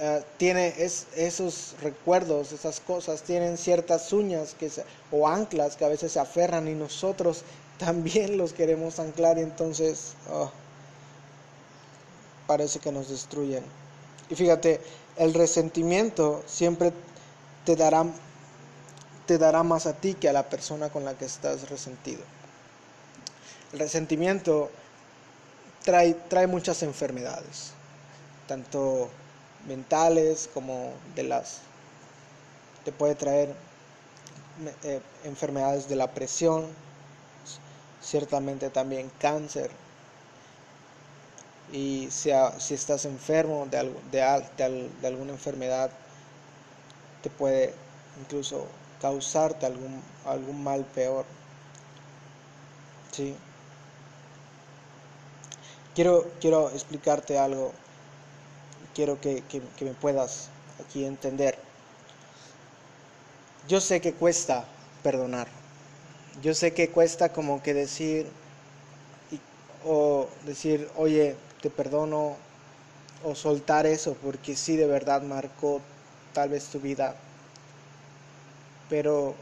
Ah, 0.00 0.20
tiene 0.38 0.74
es, 0.78 1.06
esos 1.14 1.76
recuerdos, 1.80 2.50
esas 2.50 2.80
cosas, 2.80 3.22
tienen 3.22 3.56
ciertas 3.56 4.12
uñas 4.12 4.54
que 4.54 4.68
o 5.12 5.28
anclas 5.28 5.76
que 5.76 5.84
a 5.84 5.88
veces 5.88 6.12
se 6.12 6.18
aferran 6.18 6.66
y 6.66 6.74
nosotros 6.74 7.44
también 7.78 8.36
los 8.36 8.52
queremos 8.52 8.98
anclar 8.98 9.38
y 9.38 9.42
entonces 9.42 10.14
oh, 10.30 10.50
parece 12.48 12.80
que 12.80 12.90
nos 12.90 13.08
destruyen. 13.08 13.64
Y 14.28 14.34
fíjate, 14.34 14.80
el 15.16 15.32
resentimiento 15.32 16.42
siempre 16.46 16.92
te 17.64 17.76
dará, 17.76 18.04
te 19.26 19.38
dará 19.38 19.62
más 19.62 19.86
a 19.86 19.92
ti 19.92 20.14
que 20.14 20.28
a 20.28 20.32
la 20.32 20.48
persona 20.48 20.88
con 20.88 21.04
la 21.04 21.16
que 21.16 21.24
estás 21.24 21.68
resentido. 21.70 22.22
El 23.72 23.78
resentimiento 23.78 24.70
trae, 25.84 26.14
trae 26.14 26.48
muchas 26.48 26.82
enfermedades, 26.82 27.70
tanto 28.48 29.08
mentales 29.66 30.48
como 30.52 30.92
de 31.14 31.24
las 31.24 31.60
te 32.84 32.92
puede 32.92 33.14
traer 33.14 33.54
eh, 34.84 35.00
enfermedades 35.24 35.88
de 35.88 35.96
la 35.96 36.12
presión 36.12 36.66
ciertamente 38.00 38.70
también 38.70 39.10
cáncer. 39.18 39.70
Y 41.72 42.08
si, 42.10 42.30
si 42.58 42.74
estás 42.74 43.04
enfermo 43.06 43.66
de, 43.70 43.90
de, 44.12 44.90
de, 45.00 45.06
alguna 45.06 45.32
enfermedad 45.32 45.90
te 47.22 47.30
puede 47.30 47.74
incluso 48.20 48.66
causarte 49.00 49.66
algún, 49.66 50.02
algún 50.26 50.62
mal 50.62 50.84
peor. 50.84 51.24
¿sí? 53.12 53.34
quiero, 55.94 56.30
quiero 56.40 56.70
explicarte 56.70 57.38
algo 57.38 57.72
quiero 58.94 59.20
que, 59.20 59.42
me 59.80 59.92
puedas 59.92 60.48
aquí 60.82 61.04
entender. 61.04 61.58
Yo 63.68 63.80
sé 63.80 64.00
que 64.00 64.12
cuesta 64.12 64.64
perdonar. 65.02 65.48
Yo 66.42 66.54
sé 66.54 66.72
que 66.72 66.90
cuesta 66.90 67.32
como 67.32 67.62
que 67.62 67.74
decir 67.74 68.26
o 69.84 70.28
decir, 70.46 70.88
oye, 70.96 71.36
te 71.60 71.70
perdono 71.70 72.36
o 73.22 73.34
soltar 73.34 73.86
eso 73.86 74.16
porque 74.22 74.56
sí 74.56 74.76
de 74.76 74.86
verdad 74.86 75.22
marcó 75.22 75.80
tal 76.32 76.48
vez 76.50 76.66
tu 76.66 76.80
vida. 76.80 77.16
Pero 78.88 79.34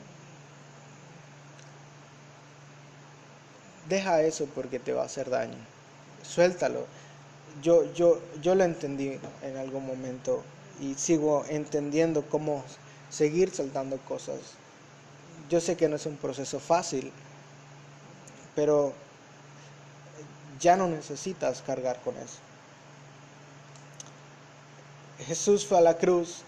deja 3.88 4.23
eso 4.23 4.47
porque 4.47 4.78
te 4.78 4.92
va 4.92 5.02
a 5.02 5.06
hacer 5.06 5.30
daño. 5.30 5.59
Suéltalo 6.23 6.87
yo, 7.61 7.92
yo, 7.92 8.21
yo 8.40 8.54
lo 8.54 8.64
entendí 8.64 9.18
en 9.42 9.56
algún 9.56 9.87
momento 9.87 10.42
y 10.80 10.94
sigo 10.94 11.44
entendiendo 11.49 12.23
cómo 12.28 12.64
seguir 13.11 13.50
saltando 13.54 13.99
cosas. 13.99 14.38
Yo 15.50 15.61
sé 15.61 15.76
que 15.76 15.88
no 15.88 15.97
es 15.97 16.06
un 16.06 16.16
proceso 16.16 16.59
fácil, 16.61 17.12
pero 18.54 18.92
ya 20.59 20.76
no 20.76 20.88
necesitas 20.88 21.62
cargar 21.62 22.00
con 22.02 22.16
eso. 22.16 22.38
Jesús 25.18 25.66
fue 25.66 25.78
a 25.78 25.82
la 25.82 25.99
cruz 25.99 26.42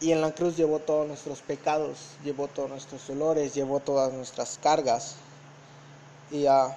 y 0.00 0.12
en 0.12 0.20
la 0.20 0.32
cruz 0.32 0.56
llevó 0.56 0.78
todos 0.80 1.06
nuestros 1.06 1.40
pecados, 1.40 1.98
llevó 2.24 2.48
todos 2.48 2.68
nuestros 2.68 3.06
dolores, 3.06 3.54
llevó 3.54 3.80
todas 3.80 4.12
nuestras 4.12 4.58
cargas. 4.62 5.16
Y 6.30 6.46
a 6.46 6.76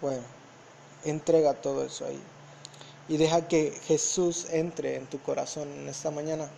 bueno, 0.00 0.22
entrega 1.04 1.54
todo 1.54 1.84
eso 1.84 2.06
ahí. 2.06 2.20
Y 3.08 3.16
deja 3.16 3.48
que 3.48 3.72
Jesús 3.86 4.46
entre 4.50 4.96
en 4.96 5.06
tu 5.06 5.20
corazón 5.20 5.68
en 5.72 5.88
esta 5.88 6.10
mañana. 6.10 6.48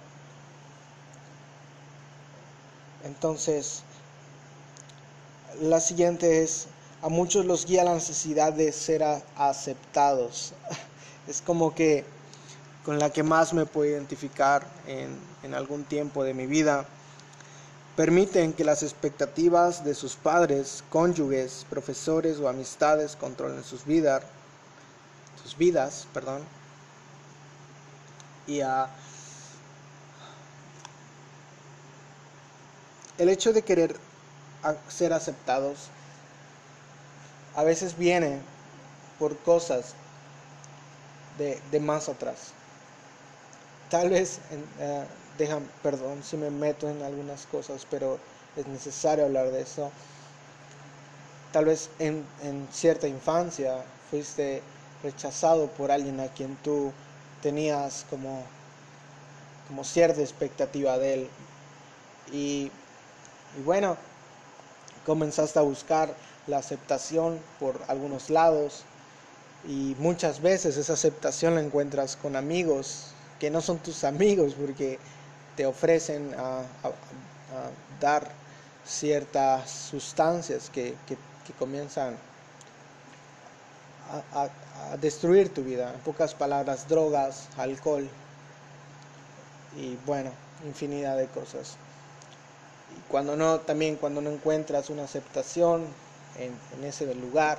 Entonces, 3.04 3.82
la 5.60 5.80
siguiente 5.80 6.42
es, 6.42 6.66
a 7.02 7.08
muchos 7.08 7.46
los 7.46 7.66
guía 7.66 7.84
la 7.84 7.94
necesidad 7.94 8.52
de 8.52 8.72
ser 8.72 9.02
aceptados. 9.36 10.52
Es 11.28 11.40
como 11.40 11.72
que 11.72 12.04
con 12.84 12.98
la 12.98 13.10
que 13.10 13.22
más 13.22 13.52
me 13.52 13.64
puedo 13.64 13.88
identificar 13.88 14.66
en, 14.88 15.16
en 15.44 15.54
algún 15.54 15.84
tiempo 15.84 16.24
de 16.24 16.34
mi 16.34 16.46
vida. 16.46 16.84
Permiten 17.96 18.54
que 18.54 18.64
las 18.64 18.82
expectativas 18.82 19.84
de 19.84 19.94
sus 19.94 20.16
padres, 20.16 20.82
cónyuges, 20.88 21.66
profesores 21.68 22.38
o 22.38 22.48
amistades 22.48 23.16
controlen 23.16 23.62
sus 23.64 23.84
vidas, 23.84 24.22
sus 25.42 25.56
vidas, 25.56 26.06
perdón. 26.14 26.42
Y 28.46 28.62
a 28.62 28.88
el 33.18 33.28
hecho 33.28 33.52
de 33.52 33.62
querer 33.62 33.94
ser 34.88 35.12
aceptados 35.12 35.88
a 37.54 37.62
veces 37.62 37.96
viene 37.98 38.40
por 39.18 39.36
cosas 39.38 39.94
de, 41.38 41.80
más 41.80 42.08
atrás. 42.08 42.52
Tal 43.90 44.10
vez, 44.10 44.38
eh, 44.80 45.04
dejan, 45.38 45.70
perdón 45.82 46.22
si 46.22 46.36
me 46.36 46.50
meto 46.50 46.88
en 46.88 47.02
algunas 47.02 47.46
cosas, 47.46 47.86
pero 47.90 48.18
es 48.56 48.66
necesario 48.66 49.24
hablar 49.24 49.50
de 49.50 49.62
eso. 49.62 49.92
Tal 51.52 51.66
vez 51.66 51.90
en, 51.98 52.26
en 52.42 52.66
cierta 52.72 53.06
infancia 53.06 53.84
fuiste 54.10 54.62
rechazado 55.02 55.68
por 55.72 55.90
alguien 55.92 56.18
a 56.20 56.28
quien 56.28 56.56
tú 56.56 56.92
tenías 57.40 58.06
como, 58.10 58.44
como 59.68 59.84
cierta 59.84 60.20
expectativa 60.20 60.98
de 60.98 61.14
él. 61.14 61.30
Y, 62.32 62.70
y 63.58 63.62
bueno, 63.64 63.96
comenzaste 65.04 65.58
a 65.58 65.62
buscar 65.62 66.14
la 66.46 66.58
aceptación 66.58 67.40
por 67.58 67.80
algunos 67.88 68.30
lados 68.30 68.84
y 69.64 69.94
muchas 69.98 70.40
veces 70.42 70.76
esa 70.76 70.94
aceptación 70.94 71.54
la 71.54 71.62
encuentras 71.62 72.16
con 72.16 72.36
amigos 72.36 73.14
que 73.38 73.50
no 73.50 73.60
son 73.60 73.78
tus 73.78 74.04
amigos 74.04 74.54
porque 74.54 74.98
te 75.56 75.66
ofrecen 75.66 76.34
a, 76.38 76.62
dar 78.00 78.30
ciertas 78.84 79.70
sustancias 79.70 80.70
que, 80.70 80.94
comienzan 81.58 82.16
a, 84.34 84.48
destruir 84.96 85.52
tu 85.52 85.62
vida. 85.62 85.92
En 85.94 86.00
pocas 86.00 86.34
palabras, 86.34 86.88
drogas, 86.88 87.48
alcohol 87.56 88.08
y 89.76 89.96
bueno, 90.06 90.30
infinidad 90.64 91.16
de 91.16 91.26
cosas. 91.28 91.76
Y 92.96 93.10
cuando 93.10 93.36
no, 93.36 93.60
también 93.60 93.96
cuando 93.96 94.20
no 94.20 94.30
encuentras 94.30 94.90
una 94.90 95.04
aceptación 95.04 95.86
en, 96.38 96.58
en 96.78 96.84
ese 96.84 97.14
lugar, 97.14 97.58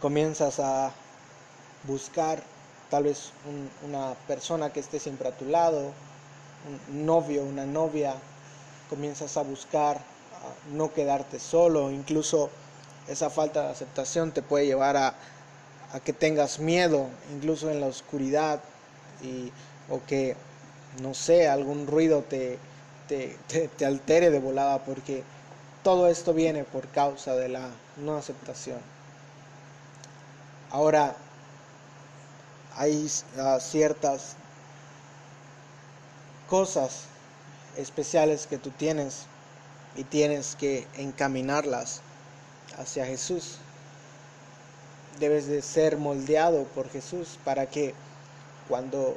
comienzas 0.00 0.58
a 0.60 0.92
buscar 1.84 2.42
tal 2.90 3.04
vez 3.04 3.32
una 3.82 4.14
persona 4.26 4.72
que 4.72 4.80
esté 4.80 4.98
siempre 4.98 5.28
a 5.28 5.36
tu 5.36 5.46
lado, 5.46 5.92
un 6.90 7.06
novio, 7.06 7.44
una 7.44 7.66
novia, 7.66 8.14
comienzas 8.88 9.36
a 9.36 9.42
buscar 9.42 10.00
no 10.72 10.92
quedarte 10.92 11.38
solo, 11.38 11.90
incluso 11.90 12.50
esa 13.08 13.30
falta 13.30 13.62
de 13.62 13.70
aceptación 13.70 14.32
te 14.32 14.42
puede 14.42 14.66
llevar 14.66 14.96
a, 14.96 15.14
que 16.04 16.12
tengas 16.12 16.58
miedo, 16.58 17.06
incluso 17.32 17.70
en 17.70 17.80
la 17.80 17.86
oscuridad, 17.86 18.60
y, 19.22 19.50
o 19.88 20.00
que, 20.06 20.36
no 21.00 21.14
sé, 21.14 21.48
algún 21.48 21.86
ruido 21.86 22.22
te, 22.22 22.58
te, 23.08 23.38
te 23.68 23.86
altere 23.86 24.30
de 24.30 24.38
volada, 24.38 24.84
porque 24.84 25.22
todo 25.82 26.08
esto 26.08 26.34
viene 26.34 26.64
por 26.64 26.88
causa 26.88 27.34
de 27.36 27.48
la 27.48 27.70
no 27.96 28.16
aceptación. 28.16 28.80
Ahora, 30.70 31.16
hay 32.76 33.10
ah, 33.38 33.58
ciertas 33.60 34.36
cosas 36.48 37.04
especiales 37.76 38.46
que 38.46 38.58
tú 38.58 38.70
tienes 38.70 39.26
y 39.96 40.04
tienes 40.04 40.56
que 40.56 40.86
encaminarlas 40.96 42.00
hacia 42.78 43.06
Jesús. 43.06 43.58
Debes 45.18 45.46
de 45.46 45.62
ser 45.62 45.96
moldeado 45.96 46.64
por 46.64 46.90
Jesús 46.90 47.38
para 47.44 47.66
que 47.66 47.94
cuando 48.68 49.16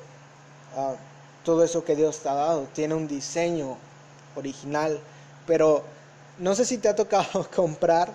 ah, 0.76 0.96
todo 1.44 1.64
eso 1.64 1.84
que 1.84 1.96
Dios 1.96 2.20
te 2.20 2.30
ha 2.30 2.36
dado 2.36 2.68
tiene 2.74 2.94
un 2.94 3.08
diseño 3.08 3.78
original, 4.36 5.00
pero 5.46 5.84
no 6.38 6.56
sé 6.56 6.64
si 6.64 6.78
te 6.78 6.88
ha 6.88 6.96
tocado 6.96 7.50
comprar 7.56 8.14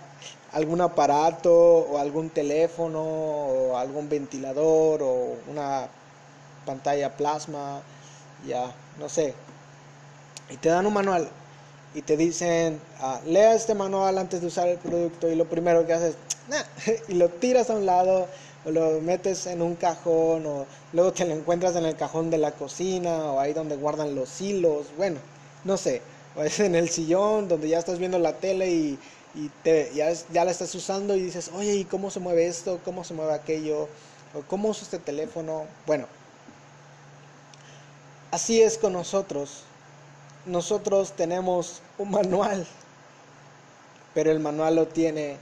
algún 0.54 0.80
aparato 0.80 1.52
o 1.52 1.98
algún 1.98 2.30
teléfono 2.30 3.02
o 3.02 3.76
algún 3.76 4.08
ventilador 4.08 5.02
o 5.02 5.36
una 5.50 5.88
pantalla 6.64 7.16
plasma, 7.16 7.82
ya, 8.46 8.72
no 8.98 9.08
sé. 9.08 9.34
Y 10.48 10.56
te 10.56 10.68
dan 10.68 10.86
un 10.86 10.94
manual 10.94 11.28
y 11.94 12.02
te 12.02 12.16
dicen, 12.16 12.80
ah, 13.00 13.20
lea 13.26 13.54
este 13.54 13.74
manual 13.74 14.16
antes 14.18 14.40
de 14.40 14.46
usar 14.46 14.68
el 14.68 14.78
producto 14.78 15.28
y 15.28 15.34
lo 15.34 15.44
primero 15.44 15.86
que 15.86 15.92
haces, 15.92 16.16
y 17.08 17.14
lo 17.14 17.28
tiras 17.28 17.70
a 17.70 17.74
un 17.74 17.86
lado 17.86 18.28
o 18.64 18.70
lo 18.70 19.00
metes 19.00 19.46
en 19.46 19.60
un 19.60 19.74
cajón 19.74 20.46
o 20.46 20.66
luego 20.92 21.12
te 21.12 21.24
lo 21.24 21.34
encuentras 21.34 21.76
en 21.76 21.84
el 21.84 21.96
cajón 21.96 22.30
de 22.30 22.38
la 22.38 22.52
cocina 22.52 23.32
o 23.32 23.40
ahí 23.40 23.52
donde 23.52 23.76
guardan 23.76 24.14
los 24.14 24.40
hilos, 24.40 24.86
bueno, 24.96 25.18
no 25.64 25.76
sé, 25.76 26.00
o 26.36 26.42
es 26.42 26.60
en 26.60 26.74
el 26.74 26.88
sillón 26.88 27.48
donde 27.48 27.68
ya 27.68 27.78
estás 27.78 27.98
viendo 27.98 28.18
la 28.18 28.34
tele 28.34 28.70
y 28.70 28.98
y 29.34 29.48
te, 29.62 29.92
ya, 29.94 30.12
ya 30.32 30.44
la 30.44 30.52
estás 30.52 30.74
usando 30.74 31.16
y 31.16 31.22
dices, 31.22 31.50
oye, 31.54 31.74
¿y 31.74 31.84
cómo 31.84 32.10
se 32.10 32.20
mueve 32.20 32.46
esto? 32.46 32.80
¿Cómo 32.84 33.02
se 33.02 33.14
mueve 33.14 33.34
aquello? 33.34 33.88
¿O 34.32 34.42
¿Cómo 34.46 34.68
uso 34.68 34.84
este 34.84 34.98
teléfono? 34.98 35.66
Bueno, 35.86 36.06
así 38.30 38.62
es 38.62 38.78
con 38.78 38.92
nosotros. 38.92 39.62
Nosotros 40.46 41.12
tenemos 41.12 41.80
un 41.98 42.10
manual, 42.10 42.66
pero 44.14 44.30
el 44.30 44.38
manual 44.38 44.76
lo 44.76 44.86
tiene, 44.86 45.36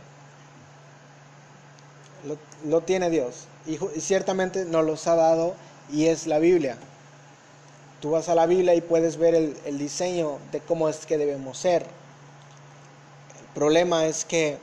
lo, 2.64 2.80
tiene 2.80 3.10
Dios. 3.10 3.46
Y, 3.66 3.78
ciertamente 4.00 4.64
nos 4.64 4.86
los 4.86 5.06
ha 5.06 5.16
dado 5.16 5.54
y 5.92 6.06
es 6.06 6.26
la 6.26 6.38
Biblia. 6.38 6.78
Tú 8.00 8.12
vas 8.12 8.28
a 8.28 8.34
la 8.34 8.46
Biblia 8.46 8.74
y 8.74 8.80
puedes 8.80 9.16
ver 9.16 9.34
el 9.34 9.78
diseño 9.78 10.38
de 10.50 10.60
cómo 10.60 10.88
es 10.88 11.04
que 11.04 11.18
debemos 11.18 11.58
ser 11.58 11.84
problema 13.54 14.06
es 14.06 14.24
que 14.24 14.58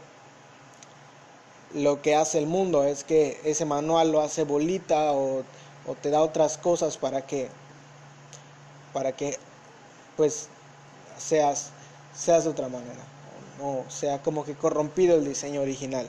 lo 1.73 2.02
que 2.02 2.15
hace 2.15 2.39
el 2.39 2.47
mundo 2.47 2.84
es 2.84 3.04
que 3.04 3.39
ese 3.43 3.65
manual 3.65 4.12
lo 4.12 4.21
hace 4.21 4.43
bolita 4.43 5.12
o, 5.13 5.43
te 6.02 6.10
da 6.12 6.21
otras 6.21 6.58
cosas 6.58 6.97
para 6.97 7.25
que 7.25 7.49
para 8.93 9.12
que 9.12 9.39
pues 10.15 10.47
seas 11.17 11.71
seas 12.13 12.43
de 12.43 12.52
otra 12.52 12.69
manera 12.69 13.02
o 13.60 13.84
sea 13.89 14.21
como 14.21 14.45
que 14.45 14.54
corrompido 14.54 15.15
el 15.15 15.25
diseño 15.25 15.62
original 15.62 16.08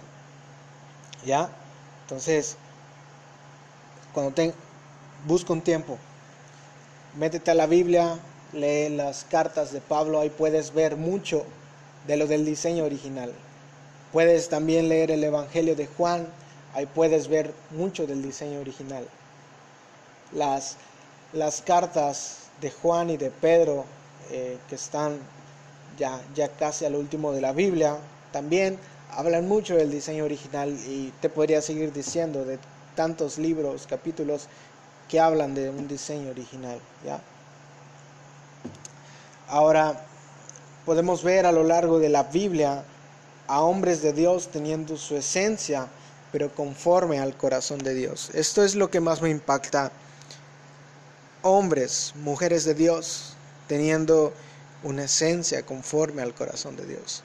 ya 1.24 1.48
entonces 2.02 2.56
cuando 4.12 4.32
te 4.32 4.52
busca 5.26 5.54
un 5.54 5.62
tiempo 5.62 5.96
métete 7.16 7.52
a 7.52 7.54
la 7.54 7.66
Biblia 7.66 8.18
lee 8.52 8.90
las 8.90 9.24
cartas 9.24 9.72
de 9.72 9.80
Pablo 9.80 10.20
ahí 10.20 10.28
puedes 10.28 10.74
ver 10.74 10.96
mucho 10.96 11.46
de 12.06 12.16
lo 12.16 12.26
del 12.26 12.44
diseño 12.44 12.84
original. 12.84 13.32
Puedes 14.12 14.48
también 14.48 14.88
leer 14.88 15.10
el 15.10 15.22
Evangelio 15.22 15.76
de 15.76 15.86
Juan, 15.86 16.26
ahí 16.74 16.86
puedes 16.86 17.28
ver 17.28 17.52
mucho 17.70 18.06
del 18.06 18.22
diseño 18.22 18.60
original. 18.60 19.06
Las, 20.32 20.76
las 21.32 21.62
cartas 21.62 22.48
de 22.60 22.70
Juan 22.70 23.10
y 23.10 23.16
de 23.16 23.30
Pedro, 23.30 23.84
eh, 24.30 24.58
que 24.68 24.74
están 24.74 25.18
ya, 25.98 26.20
ya 26.34 26.48
casi 26.48 26.84
al 26.84 26.96
último 26.96 27.32
de 27.32 27.40
la 27.40 27.52
Biblia, 27.52 27.96
también 28.32 28.78
hablan 29.12 29.48
mucho 29.48 29.76
del 29.76 29.90
diseño 29.90 30.24
original 30.24 30.76
y 30.86 31.12
te 31.20 31.28
podría 31.28 31.60
seguir 31.62 31.92
diciendo 31.92 32.44
de 32.44 32.58
tantos 32.94 33.38
libros, 33.38 33.86
capítulos 33.86 34.48
que 35.08 35.18
hablan 35.18 35.54
de 35.54 35.70
un 35.70 35.88
diseño 35.88 36.30
original, 36.30 36.78
¿ya? 37.04 37.20
Ahora, 39.48 40.06
podemos 40.84 41.22
ver 41.22 41.46
a 41.46 41.52
lo 41.52 41.64
largo 41.64 41.98
de 41.98 42.08
la 42.08 42.24
Biblia 42.24 42.84
a 43.46 43.60
hombres 43.62 44.02
de 44.02 44.12
Dios 44.12 44.48
teniendo 44.48 44.96
su 44.96 45.16
esencia 45.16 45.88
pero 46.32 46.54
conforme 46.54 47.18
al 47.18 47.36
corazón 47.36 47.78
de 47.78 47.94
Dios. 47.94 48.30
Esto 48.34 48.64
es 48.64 48.74
lo 48.74 48.90
que 48.90 49.00
más 49.00 49.22
me 49.22 49.30
impacta. 49.30 49.90
Hombres, 51.42 52.12
mujeres 52.16 52.64
de 52.64 52.74
Dios, 52.74 53.34
teniendo 53.66 54.32
una 54.82 55.04
esencia 55.04 55.64
conforme 55.64 56.22
al 56.22 56.34
corazón 56.34 56.76
de 56.76 56.86
Dios. 56.86 57.22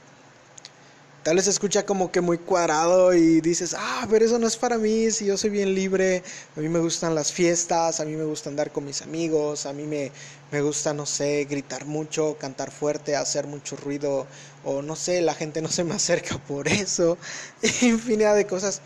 Tal 1.26 1.38
vez 1.38 1.46
se 1.46 1.50
escucha 1.50 1.88
como 1.88 2.12
que 2.12 2.22
muy 2.22 2.38
cuadrado 2.38 3.12
y 3.16 3.42
dices, 3.42 3.76
ah, 3.76 4.06
pero 4.12 4.24
eso 4.24 4.38
no 4.38 4.46
es 4.46 4.58
para 4.58 4.78
mí, 4.78 5.10
si 5.10 5.26
yo 5.26 5.38
soy 5.38 5.50
bien 5.50 5.74
libre, 5.74 6.22
a 6.56 6.60
mí 6.60 6.70
me 6.70 6.78
gustan 6.78 7.16
las 7.16 7.32
fiestas, 7.34 8.00
a 8.00 8.06
mí 8.06 8.16
me 8.16 8.26
gusta 8.26 8.52
andar 8.52 8.72
con 8.72 8.86
mis 8.86 9.02
amigos, 9.02 9.66
a 9.66 9.74
mí 9.74 9.88
me, 9.88 10.12
me 10.52 10.62
gusta, 10.62 10.94
no 10.94 11.08
sé, 11.08 11.48
gritar 11.50 11.86
mucho, 11.86 12.38
cantar 12.38 12.70
fuerte, 12.70 13.16
hacer 13.16 13.48
mucho 13.48 13.76
ruido, 13.76 14.28
o 14.64 14.84
no 14.84 14.96
sé, 14.96 15.20
la 15.24 15.34
gente 15.34 15.64
no 15.64 15.68
se 15.68 15.84
me 15.84 15.96
acerca 15.96 16.38
por 16.48 16.68
eso, 16.68 17.18
infinidad 17.82 18.36
de 18.36 18.46
cosas. 18.46 18.82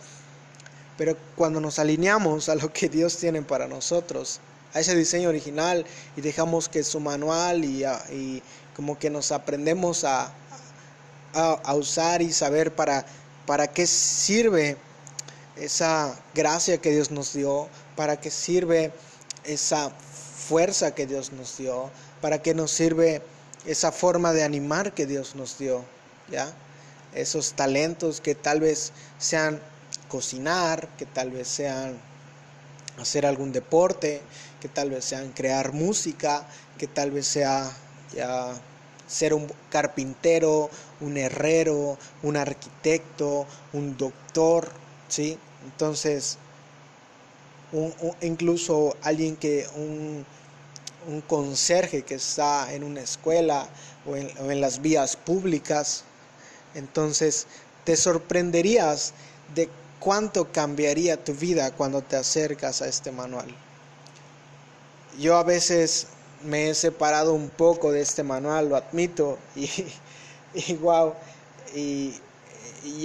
Pero 0.98 1.18
cuando 1.36 1.60
nos 1.60 1.78
alineamos 1.78 2.48
a 2.48 2.56
lo 2.56 2.72
que 2.72 2.88
Dios 2.88 3.18
tiene 3.18 3.42
para 3.42 3.68
nosotros, 3.68 4.40
a 4.74 4.80
ese 4.80 4.96
diseño 4.96 5.28
original 5.28 5.86
y 6.16 6.22
dejamos 6.22 6.70
que 6.70 6.86
su 6.86 7.02
manual 7.02 7.66
y, 7.66 7.84
y 8.14 8.42
como 8.78 8.98
que 8.98 9.10
nos 9.10 9.34
aprendemos 9.34 10.06
a, 10.06 10.34
a, 11.34 11.74
usar 11.76 12.22
y 12.22 12.32
saber 12.32 12.74
para, 12.76 13.06
para 13.46 13.68
qué 13.68 13.86
sirve 13.88 14.78
esa 15.56 16.18
gracia 16.34 16.80
que 16.80 16.92
Dios 16.92 17.12
nos 17.12 17.34
dio, 17.34 17.68
para 17.96 18.20
qué 18.20 18.32
sirve 18.32 18.92
esa 19.44 19.90
fuerza 19.90 20.96
que 20.96 21.06
Dios 21.06 21.32
nos 21.32 21.58
dio, 21.58 21.90
para 22.22 22.42
qué 22.42 22.54
nos 22.54 22.72
sirve 22.72 23.22
esa 23.66 23.92
forma 23.92 24.34
de 24.34 24.44
animar 24.44 24.94
que 24.94 25.06
Dios 25.06 25.36
nos 25.36 25.58
dio, 25.58 25.84
¿ya? 26.30 26.52
Esos 27.14 27.54
talentos 27.54 28.22
que 28.22 28.36
tal 28.36 28.60
vez 28.60 28.92
sean 29.18 29.60
cocinar, 30.08 30.88
que 30.98 31.06
tal 31.06 31.32
vez 31.32 31.48
sean 31.48 32.00
hacer 33.00 33.26
algún 33.26 33.52
deporte, 33.52 34.22
que 34.62 34.68
tal 34.68 34.90
vez 34.90 35.06
sean 35.06 35.32
crear 35.32 35.74
música, 35.74 36.46
que 36.78 36.88
tal 36.88 37.12
vez 37.12 37.28
sea 37.28 37.72
ya 38.14 38.54
ser 39.10 39.34
un 39.34 39.52
carpintero, 39.70 40.70
un 41.02 41.18
herrero, 41.18 41.98
un 42.22 42.38
arquitecto, 42.38 43.46
un 43.74 43.98
doctor, 43.98 44.70
¿sí? 45.10 45.38
Entonces, 45.66 46.38
incluso 48.22 48.96
alguien 49.02 49.36
que, 49.36 49.68
un, 49.76 50.26
un, 51.08 51.22
conserje 51.22 52.04
que 52.04 52.16
está 52.16 52.72
en 52.74 52.84
una 52.84 53.02
escuela 53.02 53.68
o 54.06 54.16
en, 54.16 54.32
o 54.40 54.52
en 54.52 54.62
las 54.62 54.82
vías 54.82 55.16
públicas, 55.16 56.04
entonces 56.76 57.48
te 57.84 57.96
sorprenderías 57.96 59.14
de 59.56 59.70
cuánto 60.00 60.52
cambiaría 60.52 61.24
tu 61.24 61.34
vida 61.34 61.72
cuando 61.72 62.02
te 62.04 62.16
acercas 62.16 62.82
a 62.82 62.88
este 62.88 63.12
manual. 63.12 63.48
Yo 65.20 65.36
a 65.36 65.44
veces 65.44 66.08
me 66.44 66.70
he 66.70 66.74
separado 66.76 67.34
un 67.34 67.50
poco 67.50 67.92
de 67.92 68.02
este 68.02 68.24
manual, 68.24 68.70
lo 68.70 68.76
admito, 68.76 69.38
y, 69.56 69.70
y 70.54 70.74
wow, 70.76 71.14
y, 71.76 72.20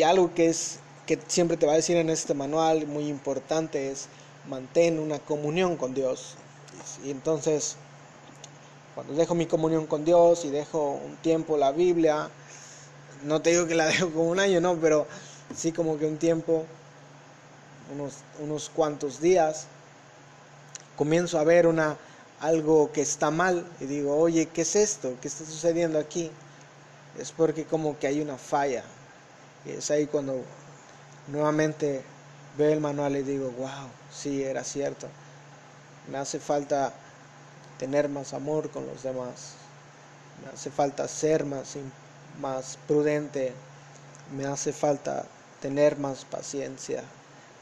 algo 0.04 0.32
que 0.34 0.46
es 0.48 0.78
que 1.06 1.18
siempre 1.26 1.56
te 1.56 1.66
va 1.66 1.72
a 1.72 1.76
decir 1.76 1.96
en 1.96 2.08
este 2.08 2.32
manual 2.32 2.86
muy 2.86 3.08
importante 3.08 3.90
es 3.90 4.08
mantén 4.48 4.98
una 4.98 5.18
comunión 5.18 5.76
con 5.76 5.92
Dios. 5.94 6.36
Y 7.04 7.10
entonces, 7.10 7.76
cuando 8.94 9.14
dejo 9.14 9.34
mi 9.34 9.46
comunión 9.46 9.86
con 9.86 10.04
Dios 10.04 10.44
y 10.44 10.50
dejo 10.50 11.00
un 11.04 11.16
tiempo 11.16 11.58
la 11.58 11.72
Biblia, 11.72 12.30
no 13.24 13.42
te 13.42 13.50
digo 13.50 13.66
que 13.66 13.74
la 13.74 13.86
dejo 13.88 14.10
como 14.10 14.30
un 14.30 14.40
año, 14.40 14.60
no, 14.60 14.76
pero 14.76 15.06
sí 15.54 15.72
como 15.72 15.98
que 15.98 16.06
un 16.06 16.16
tiempo, 16.18 16.64
unos, 17.92 18.14
unos 18.40 18.70
cuantos 18.70 19.20
días, 19.20 19.66
comienzo 20.96 21.38
a 21.38 21.44
ver 21.44 21.66
una 21.66 21.98
algo 22.44 22.92
que 22.92 23.00
está 23.00 23.30
mal 23.30 23.66
y 23.80 23.86
digo, 23.86 24.16
oye, 24.16 24.46
¿qué 24.46 24.62
es 24.62 24.76
esto? 24.76 25.16
¿Qué 25.22 25.28
está 25.28 25.46
sucediendo 25.46 25.98
aquí? 25.98 26.30
Es 27.18 27.32
porque 27.32 27.64
como 27.64 27.98
que 27.98 28.06
hay 28.06 28.20
una 28.20 28.36
falla. 28.36 28.84
Y 29.64 29.70
es 29.70 29.90
ahí 29.90 30.06
cuando 30.06 30.42
nuevamente 31.28 32.02
veo 32.58 32.72
el 32.72 32.80
manual 32.80 33.16
y 33.16 33.22
digo, 33.22 33.50
wow, 33.52 33.88
sí, 34.12 34.42
era 34.42 34.62
cierto. 34.62 35.06
Me 36.10 36.18
hace 36.18 36.38
falta 36.38 36.92
tener 37.78 38.10
más 38.10 38.34
amor 38.34 38.68
con 38.70 38.86
los 38.86 39.02
demás. 39.02 39.54
Me 40.44 40.52
hace 40.52 40.70
falta 40.70 41.08
ser 41.08 41.46
más, 41.46 41.76
más 42.40 42.78
prudente. 42.86 43.54
Me 44.36 44.44
hace 44.44 44.74
falta 44.74 45.24
tener 45.62 45.98
más 45.98 46.26
paciencia. 46.26 47.02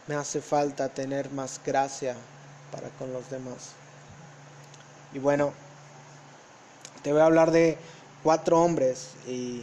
Me 0.09 0.16
hace 0.16 0.40
falta 0.40 0.88
tener 0.88 1.31
más 1.31 1.61
gracia 1.64 2.16
para 2.73 2.88
con 2.90 3.12
los 3.12 3.31
demás. 3.31 3.82
Y 5.14 5.18
bueno, 5.18 5.53
te 7.03 7.12
voy 7.12 7.20
a 7.20 7.27
hablar 7.27 7.51
de 7.51 7.77
cuatro 8.22 8.61
hombres 8.62 9.11
y 9.27 9.62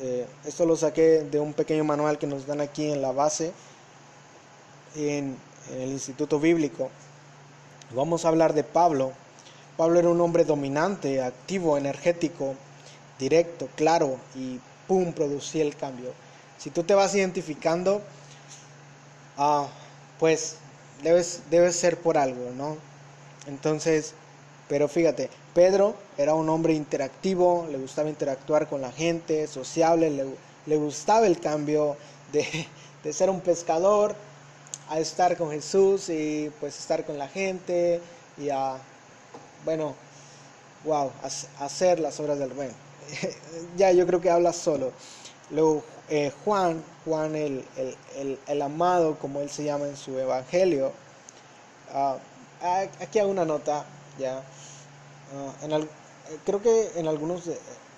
eh, 0.00 0.26
esto 0.44 0.66
lo 0.66 0.76
saqué 0.76 1.20
de 1.30 1.38
un 1.38 1.52
pequeño 1.52 1.84
manual 1.84 2.18
que 2.18 2.26
nos 2.26 2.46
dan 2.46 2.60
aquí 2.60 2.90
en 2.90 3.02
la 3.02 3.12
base, 3.12 3.52
en, 4.96 5.36
el 5.70 5.90
Instituto 5.90 6.40
Bíblico. 6.40 6.90
Vamos 7.94 8.24
a 8.24 8.28
hablar 8.28 8.52
de 8.52 8.64
Pablo. 8.64 9.12
Pablo 9.76 10.00
era 10.00 10.08
un 10.08 10.20
hombre 10.20 10.44
dominante, 10.44 11.22
activo, 11.22 11.78
energético, 11.78 12.56
directo, 13.18 13.68
claro 13.76 14.18
y 14.34 14.58
pum, 14.88 15.12
producía 15.12 15.62
el 15.62 15.76
cambio. 15.76 16.12
Si 16.58 16.70
tú 16.70 16.82
te 16.82 16.94
vas 16.94 17.14
identificando, 17.14 18.02
ah, 19.38 19.68
pues 20.18 20.56
debes, 21.02 21.42
debes 21.48 21.76
ser 21.76 21.98
por 21.98 22.18
algo, 22.18 22.50
¿no? 22.56 22.76
Entonces, 23.46 24.14
pero 24.68 24.88
fíjate, 24.88 25.28
Pedro 25.54 25.94
era 26.16 26.34
un 26.34 26.48
hombre 26.48 26.72
interactivo, 26.72 27.66
le 27.70 27.78
gustaba 27.78 28.08
interactuar 28.08 28.68
con 28.68 28.80
la 28.80 28.92
gente, 28.92 29.46
sociable, 29.46 30.10
le, 30.66 30.76
gustaba 30.76 31.26
el 31.26 31.40
cambio 31.40 31.96
de, 32.32 32.66
ser 33.12 33.28
un 33.28 33.40
pescador 33.40 34.14
a 34.88 34.98
estar 34.98 35.36
con 35.36 35.50
Jesús 35.50 36.08
y 36.08 36.50
pues 36.60 36.78
estar 36.78 37.04
con 37.04 37.18
la 37.18 37.28
gente 37.28 38.00
y 38.38 38.50
a, 38.50 38.78
bueno, 39.64 39.94
wow, 40.84 41.10
hacer 41.58 42.00
las 42.00 42.18
obras 42.20 42.38
del 42.38 42.50
rey. 42.50 42.70
ya 43.76 43.92
yo 43.92 44.06
creo 44.06 44.20
que 44.20 44.30
habla 44.30 44.52
solo. 44.52 44.92
Luego 45.50 45.82
eh, 46.08 46.32
Juan, 46.44 46.82
Juan 47.04 47.34
el, 47.36 47.64
el, 48.46 48.62
amado, 48.62 49.18
como 49.18 49.40
él 49.40 49.50
se 49.50 49.64
llama 49.64 49.86
en 49.86 49.96
su 49.96 50.18
evangelio, 50.18 50.92
ah, 51.92 52.16
aquí 53.00 53.18
hago 53.18 53.30
una 53.30 53.44
nota, 53.44 53.84
ya. 54.18 54.42
Ah, 55.34 55.54
eh, 55.62 56.38
creo 56.44 56.62
que 56.62 56.92
en 56.96 57.08
algunos, 57.08 57.44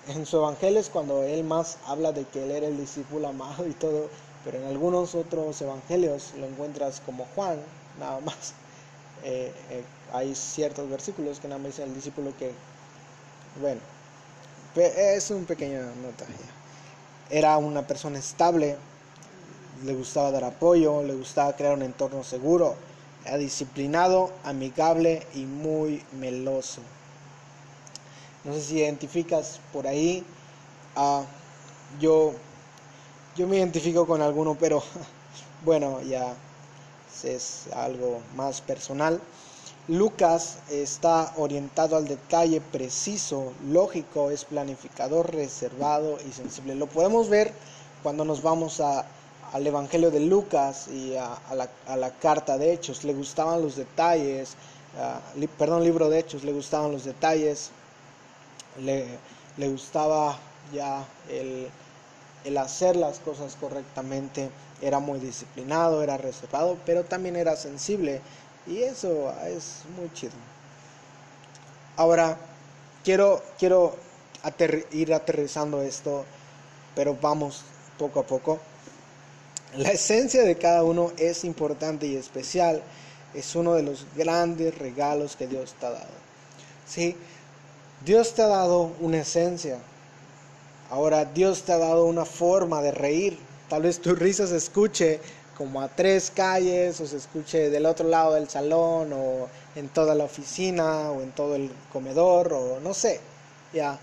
en 0.07 0.25
su 0.25 0.37
evangelio 0.37 0.79
es 0.79 0.89
cuando 0.89 1.23
él 1.23 1.43
más 1.43 1.77
habla 1.85 2.11
de 2.11 2.25
que 2.25 2.43
él 2.43 2.51
era 2.51 2.67
el 2.67 2.77
discípulo 2.77 3.27
amado 3.27 3.67
y 3.67 3.73
todo, 3.73 4.09
pero 4.43 4.57
en 4.57 4.65
algunos 4.65 5.15
otros 5.15 5.61
evangelios 5.61 6.33
lo 6.35 6.45
encuentras 6.47 7.01
como 7.01 7.25
Juan, 7.35 7.59
nada 7.99 8.19
más. 8.21 8.53
Eh, 9.23 9.53
eh, 9.71 9.83
hay 10.13 10.35
ciertos 10.35 10.89
versículos 10.89 11.39
que 11.39 11.47
nada 11.47 11.59
más 11.59 11.71
dicen 11.71 11.89
el 11.89 11.95
discípulo 11.95 12.35
que, 12.37 12.53
bueno, 13.61 13.81
es 14.75 15.31
un 15.31 15.45
pequeño 15.45 15.81
nota. 15.95 16.25
Era 17.29 17.57
una 17.57 17.85
persona 17.87 18.19
estable, 18.19 18.77
le 19.83 19.93
gustaba 19.93 20.31
dar 20.31 20.43
apoyo, 20.43 21.03
le 21.03 21.13
gustaba 21.13 21.55
crear 21.55 21.73
un 21.73 21.81
entorno 21.83 22.23
seguro, 22.23 22.75
disciplinado, 23.37 24.31
amigable 24.43 25.25
y 25.33 25.45
muy 25.45 26.03
meloso. 26.19 26.81
No 28.43 28.53
sé 28.53 28.61
si 28.61 28.77
identificas 28.77 29.59
por 29.73 29.87
ahí. 29.87 30.23
Ah, 30.95 31.23
yo, 31.99 32.33
yo 33.35 33.47
me 33.47 33.57
identifico 33.57 34.05
con 34.05 34.21
alguno, 34.21 34.55
pero 34.59 34.83
bueno, 35.65 36.01
ya 36.03 36.35
es 37.23 37.67
algo 37.73 38.21
más 38.35 38.61
personal. 38.61 39.19
Lucas 39.87 40.57
está 40.69 41.31
orientado 41.37 41.95
al 41.95 42.07
detalle 42.07 42.59
preciso, 42.59 43.53
lógico, 43.67 44.31
es 44.31 44.43
planificador, 44.45 45.33
reservado 45.33 46.17
y 46.27 46.31
sensible. 46.31 46.73
Lo 46.75 46.87
podemos 46.87 47.29
ver 47.29 47.53
cuando 48.01 48.25
nos 48.25 48.41
vamos 48.41 48.79
a, 48.81 49.05
al 49.55 49.65
Evangelio 49.65 50.11
de 50.11 50.19
Lucas 50.19 50.89
y 50.89 51.15
a, 51.15 51.39
la, 51.55 52.11
carta 52.19 52.57
de 52.57 52.73
Hechos. 52.73 53.05
Le 53.05 53.13
gustaban 53.13 53.61
los 53.61 53.77
detalles, 53.77 54.55
ah, 54.99 55.21
perdón, 55.57 55.81
libro 55.81 56.09
de 56.09 56.19
Hechos, 56.19 56.43
le 56.43 56.51
gustaban 56.51 56.91
los 56.91 57.05
detalles, 57.05 57.71
le, 58.83 59.69
gustaba 59.69 60.37
ya 60.73 61.05
el, 61.29 62.57
hacer 62.57 62.97
las 62.97 63.19
cosas 63.19 63.55
correctamente, 63.55 64.49
era 64.81 64.99
muy 64.99 65.19
disciplinado, 65.19 66.03
era 66.03 66.17
reservado, 66.17 66.77
pero 66.85 67.05
también 67.05 67.37
era 67.37 67.55
sensible 67.55 68.19
y 68.67 68.79
eso 68.79 69.33
es 69.47 69.83
muy 69.97 70.11
chido. 70.11 70.33
Ahora, 71.95 72.37
quiero, 73.05 73.41
quiero 73.57 73.95
ir 74.91 75.13
aterrizando 75.13 75.81
esto, 75.81 76.25
pero 76.93 77.17
vamos 77.21 77.63
poco 77.97 78.19
a 78.19 78.23
poco. 78.23 78.59
La 79.77 79.89
esencia 79.89 80.43
de 80.43 80.57
cada 80.57 80.83
uno 80.83 81.11
es 81.17 81.43
importante 81.43 82.07
y 82.07 82.15
especial. 82.15 82.81
Es 83.33 83.55
uno 83.55 83.73
de 83.73 83.83
los 83.83 84.05
grandes 84.15 84.77
regalos 84.77 85.35
que 85.35 85.47
Dios 85.47 85.75
te 85.79 85.85
ha 85.85 85.89
dado. 85.89 86.25
¿Sí? 86.87 87.15
Dios 88.05 88.33
te 88.33 88.41
ha 88.41 88.47
dado 88.47 88.93
una 89.01 89.17
esencia. 89.17 89.77
Ahora 90.89 91.25
Dios 91.25 91.63
te 91.63 91.73
ha 91.73 91.77
dado 91.77 92.05
una 92.05 92.23
forma 92.23 92.81
de 92.81 92.91
reír. 92.91 93.37
Tal 93.67 93.81
vez 93.81 93.99
tu 93.99 94.15
risa 94.15 94.47
se 94.47 94.55
escuche 94.55 95.19
como 95.57 95.81
a 95.81 95.89
tres 95.89 96.31
calles 96.33 97.01
o 97.01 97.07
se 97.07 97.17
escuche 97.17 97.69
del 97.69 97.85
otro 97.85 98.07
lado 98.07 98.35
del 98.35 98.47
salón 98.47 99.11
o 99.11 99.49
en 99.75 99.89
toda 99.89 100.15
la 100.15 100.23
oficina 100.23 101.11
o 101.11 101.21
en 101.21 101.31
todo 101.31 101.55
el 101.55 101.69
comedor 101.91 102.53
o 102.53 102.79
no 102.79 102.93
sé. 102.93 103.19
Ya. 103.73 103.99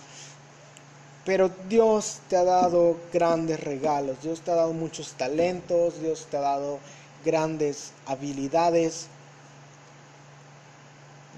Pero 1.25 1.51
Dios 1.69 2.21
te 2.29 2.37
ha 2.37 2.43
dado 2.43 2.97
grandes 3.13 3.61
regalos, 3.61 4.21
Dios 4.23 4.41
te 4.41 4.51
ha 4.51 4.57
dado 4.57 4.73
muchos 4.73 5.13
talentos, 5.13 6.01
Dios 6.01 6.27
te 6.29 6.37
ha 6.37 6.41
dado 6.41 6.81
grandes 7.25 7.93
habilidades. 8.07 9.07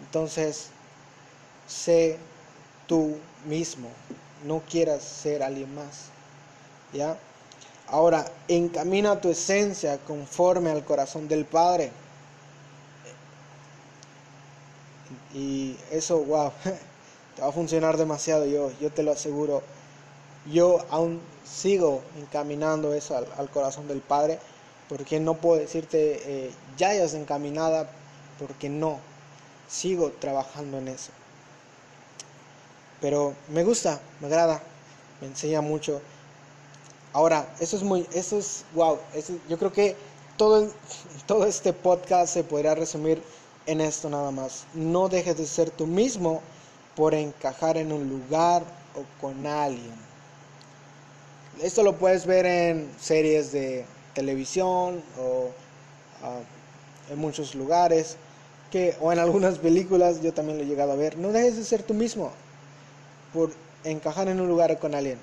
Entonces, 0.00 0.68
sé 1.66 2.18
tú 2.86 3.16
mismo, 3.46 3.88
no 4.44 4.62
quieras 4.68 5.02
ser 5.02 5.42
alguien 5.42 5.74
más. 5.74 6.06
¿Ya? 6.92 7.18
Ahora, 7.88 8.24
encamina 8.48 9.20
tu 9.20 9.30
esencia 9.30 9.98
conforme 9.98 10.70
al 10.70 10.84
corazón 10.84 11.28
del 11.28 11.44
Padre. 11.44 11.90
Y 15.34 15.76
eso, 15.90 16.18
wow, 16.20 16.52
te 17.36 17.42
va 17.42 17.48
a 17.48 17.52
funcionar 17.52 17.96
demasiado, 17.96 18.46
yo, 18.46 18.70
yo 18.80 18.90
te 18.90 19.02
lo 19.02 19.12
aseguro. 19.12 19.62
Yo 20.52 20.84
aún 20.90 21.20
sigo 21.44 22.02
encaminando 22.18 22.92
eso 22.92 23.16
al, 23.16 23.50
corazón 23.50 23.88
del 23.88 24.00
Padre, 24.00 24.38
porque 24.88 25.18
no 25.20 25.34
puedo 25.34 25.60
decirte, 25.60 26.46
eh, 26.46 26.50
ya 26.76 26.90
hayas 26.90 27.14
encaminada, 27.14 27.88
porque 28.38 28.68
no, 28.68 28.98
sigo 29.68 30.10
trabajando 30.10 30.78
en 30.78 30.88
eso. 30.88 31.12
Pero 33.00 33.34
me 33.48 33.64
gusta, 33.64 34.00
me 34.20 34.26
agrada, 34.26 34.62
me 35.20 35.28
enseña 35.28 35.60
mucho. 35.60 36.00
Ahora, 37.12 37.46
eso 37.60 37.76
es 37.76 37.82
muy, 37.82 38.06
eso 38.12 38.38
es, 38.38 38.64
wow, 38.74 38.98
yo 39.48 39.58
creo 39.58 39.72
que 39.72 39.96
todo, 40.36 40.68
todo 41.26 41.46
este 41.46 41.72
podcast 41.72 42.34
se 42.34 42.44
podría 42.44 42.74
resumir 42.74 43.22
en 43.66 43.80
esto 43.80 44.10
nada 44.10 44.30
más. 44.30 44.64
No 44.74 45.08
dejes 45.08 45.36
de 45.36 45.46
ser 45.46 45.70
tú 45.70 45.86
mismo 45.86 46.42
por 46.96 47.14
encajar 47.14 47.76
en 47.76 47.92
un 47.92 48.08
lugar 48.08 48.62
o 48.94 49.20
con 49.20 49.46
alguien. 49.46 50.03
Esto 51.62 51.82
lo 51.82 51.96
puedes 51.96 52.26
ver 52.26 52.46
en 52.46 52.90
series 53.00 53.52
de 53.52 53.84
televisión 54.14 55.02
o 55.18 55.50
ah, 56.22 56.40
en 57.10 57.18
muchos 57.18 57.54
lugares 57.54 58.16
que, 58.70 58.96
o 59.00 59.12
en 59.12 59.18
algunas 59.18 59.58
películas, 59.58 60.20
yo 60.20 60.32
también 60.32 60.58
lo 60.58 60.64
he 60.64 60.66
llegado 60.66 60.92
a 60.92 60.96
ver. 60.96 61.16
No 61.16 61.32
dejes 61.32 61.56
de 61.56 61.64
ser 61.64 61.82
tú 61.82 61.94
mismo 61.94 62.32
por 63.32 63.50
encajar 63.84 64.28
en 64.28 64.40
un 64.40 64.48
lugar 64.48 64.78
con 64.78 64.94
alguien. 64.94 65.18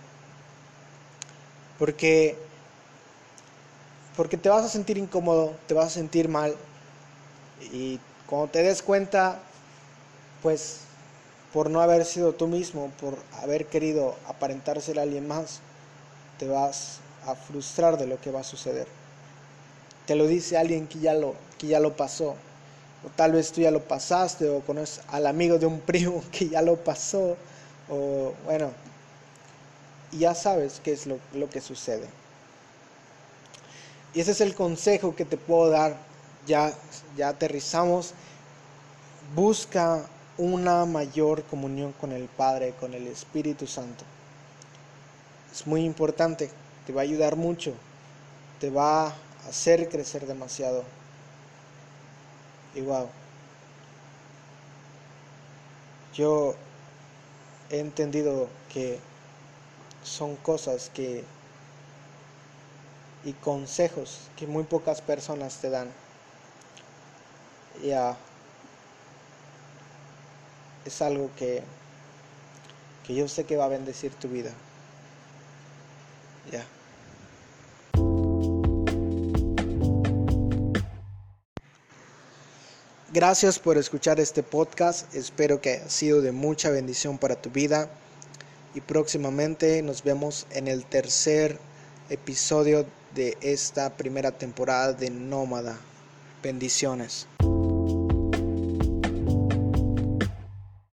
Porque, 1.77 2.37
porque 4.15 4.37
te 4.37 4.49
vas 4.49 4.63
a 4.63 4.69
sentir 4.69 4.97
incómodo, 4.97 5.55
te 5.67 5.73
vas 5.73 5.87
a 5.87 5.89
sentir 5.89 6.29
mal 6.29 6.55
y 7.73 7.99
cuando 8.27 8.47
te 8.47 8.63
des 8.63 8.81
cuenta, 8.81 9.39
pues 10.41 10.81
por 11.53 11.69
no 11.69 11.81
haber 11.81 12.05
sido 12.05 12.33
tú 12.33 12.47
mismo, 12.47 12.91
por 13.01 13.17
haber 13.41 13.65
querido 13.65 14.15
aparentarse 14.27 14.97
a 14.97 15.01
alguien 15.01 15.27
más, 15.27 15.59
te 16.41 16.47
vas 16.47 16.97
a 17.27 17.35
frustrar 17.35 17.99
de 17.99 18.07
lo 18.07 18.19
que 18.19 18.31
va 18.31 18.39
a 18.39 18.43
suceder. 18.43 18.87
Te 20.07 20.15
lo 20.15 20.25
dice 20.25 20.57
alguien 20.57 20.87
que 20.87 20.97
ya 20.97 21.13
lo, 21.13 21.35
que 21.59 21.67
ya 21.67 21.79
lo 21.79 21.95
pasó. 21.95 22.29
O 23.05 23.09
tal 23.15 23.33
vez 23.33 23.51
tú 23.51 23.61
ya 23.61 23.69
lo 23.69 23.83
pasaste 23.83 24.49
o 24.49 24.61
conoces 24.61 25.01
al 25.09 25.27
amigo 25.27 25.59
de 25.59 25.67
un 25.67 25.79
primo 25.91 26.23
que 26.31 26.49
ya 26.49 26.63
lo 26.63 26.77
pasó. 26.77 27.37
O 27.91 28.33
bueno, 28.43 28.71
ya 30.11 30.33
sabes 30.33 30.81
qué 30.83 30.93
es 30.93 31.05
lo, 31.05 31.19
lo 31.35 31.47
que 31.47 31.61
sucede. 31.61 32.07
Y 34.15 34.21
ese 34.21 34.31
es 34.31 34.41
el 34.41 34.55
consejo 34.55 35.15
que 35.15 35.25
te 35.25 35.37
puedo 35.37 35.69
dar. 35.69 35.95
Ya, 36.47 36.73
ya 37.15 37.29
aterrizamos. 37.29 38.15
Busca 39.35 40.07
una 40.39 40.85
mayor 40.85 41.43
comunión 41.43 41.93
con 42.01 42.11
el 42.11 42.25
Padre, 42.25 42.73
con 42.79 42.95
el 42.95 43.05
Espíritu 43.05 43.67
Santo. 43.67 44.05
Es 45.51 45.67
muy 45.67 45.83
importante, 45.83 46.49
te 46.87 46.93
va 46.93 47.01
a 47.01 47.03
ayudar 47.03 47.35
mucho, 47.35 47.73
te 48.59 48.69
va 48.69 49.07
a 49.07 49.15
hacer 49.47 49.89
crecer 49.89 50.25
demasiado. 50.25 50.83
Y 52.75 52.81
wow, 52.81 53.07
yo 56.13 56.55
he 57.69 57.79
entendido 57.79 58.49
que 58.73 58.99
son 60.03 60.35
cosas 60.37 60.89
que 60.93 61.23
y 63.23 63.33
consejos 63.33 64.29
que 64.35 64.47
muy 64.47 64.63
pocas 64.63 65.01
personas 65.01 65.57
te 65.59 65.69
dan. 65.69 65.89
Ya 67.83 68.15
es 70.85 71.01
algo 71.01 71.29
que, 71.37 71.63
que 73.05 73.15
yo 73.15 73.27
sé 73.27 73.45
que 73.45 73.57
va 73.57 73.65
a 73.65 73.69
bendecir 73.69 74.13
tu 74.15 74.27
vida. 74.29 74.51
Ya. 76.49 76.65
Gracias 83.13 83.59
por 83.59 83.77
escuchar 83.77 84.21
este 84.21 84.41
podcast. 84.41 85.13
Espero 85.13 85.59
que 85.59 85.71
haya 85.71 85.89
sido 85.89 86.21
de 86.21 86.31
mucha 86.31 86.69
bendición 86.69 87.17
para 87.17 87.35
tu 87.35 87.49
vida. 87.49 87.89
Y 88.73 88.79
próximamente 88.79 89.81
nos 89.81 90.03
vemos 90.03 90.47
en 90.51 90.69
el 90.69 90.85
tercer 90.85 91.59
episodio 92.09 92.85
de 93.13 93.37
esta 93.41 93.97
primera 93.97 94.31
temporada 94.31 94.93
de 94.93 95.09
Nómada. 95.09 95.77
Bendiciones. 96.41 97.27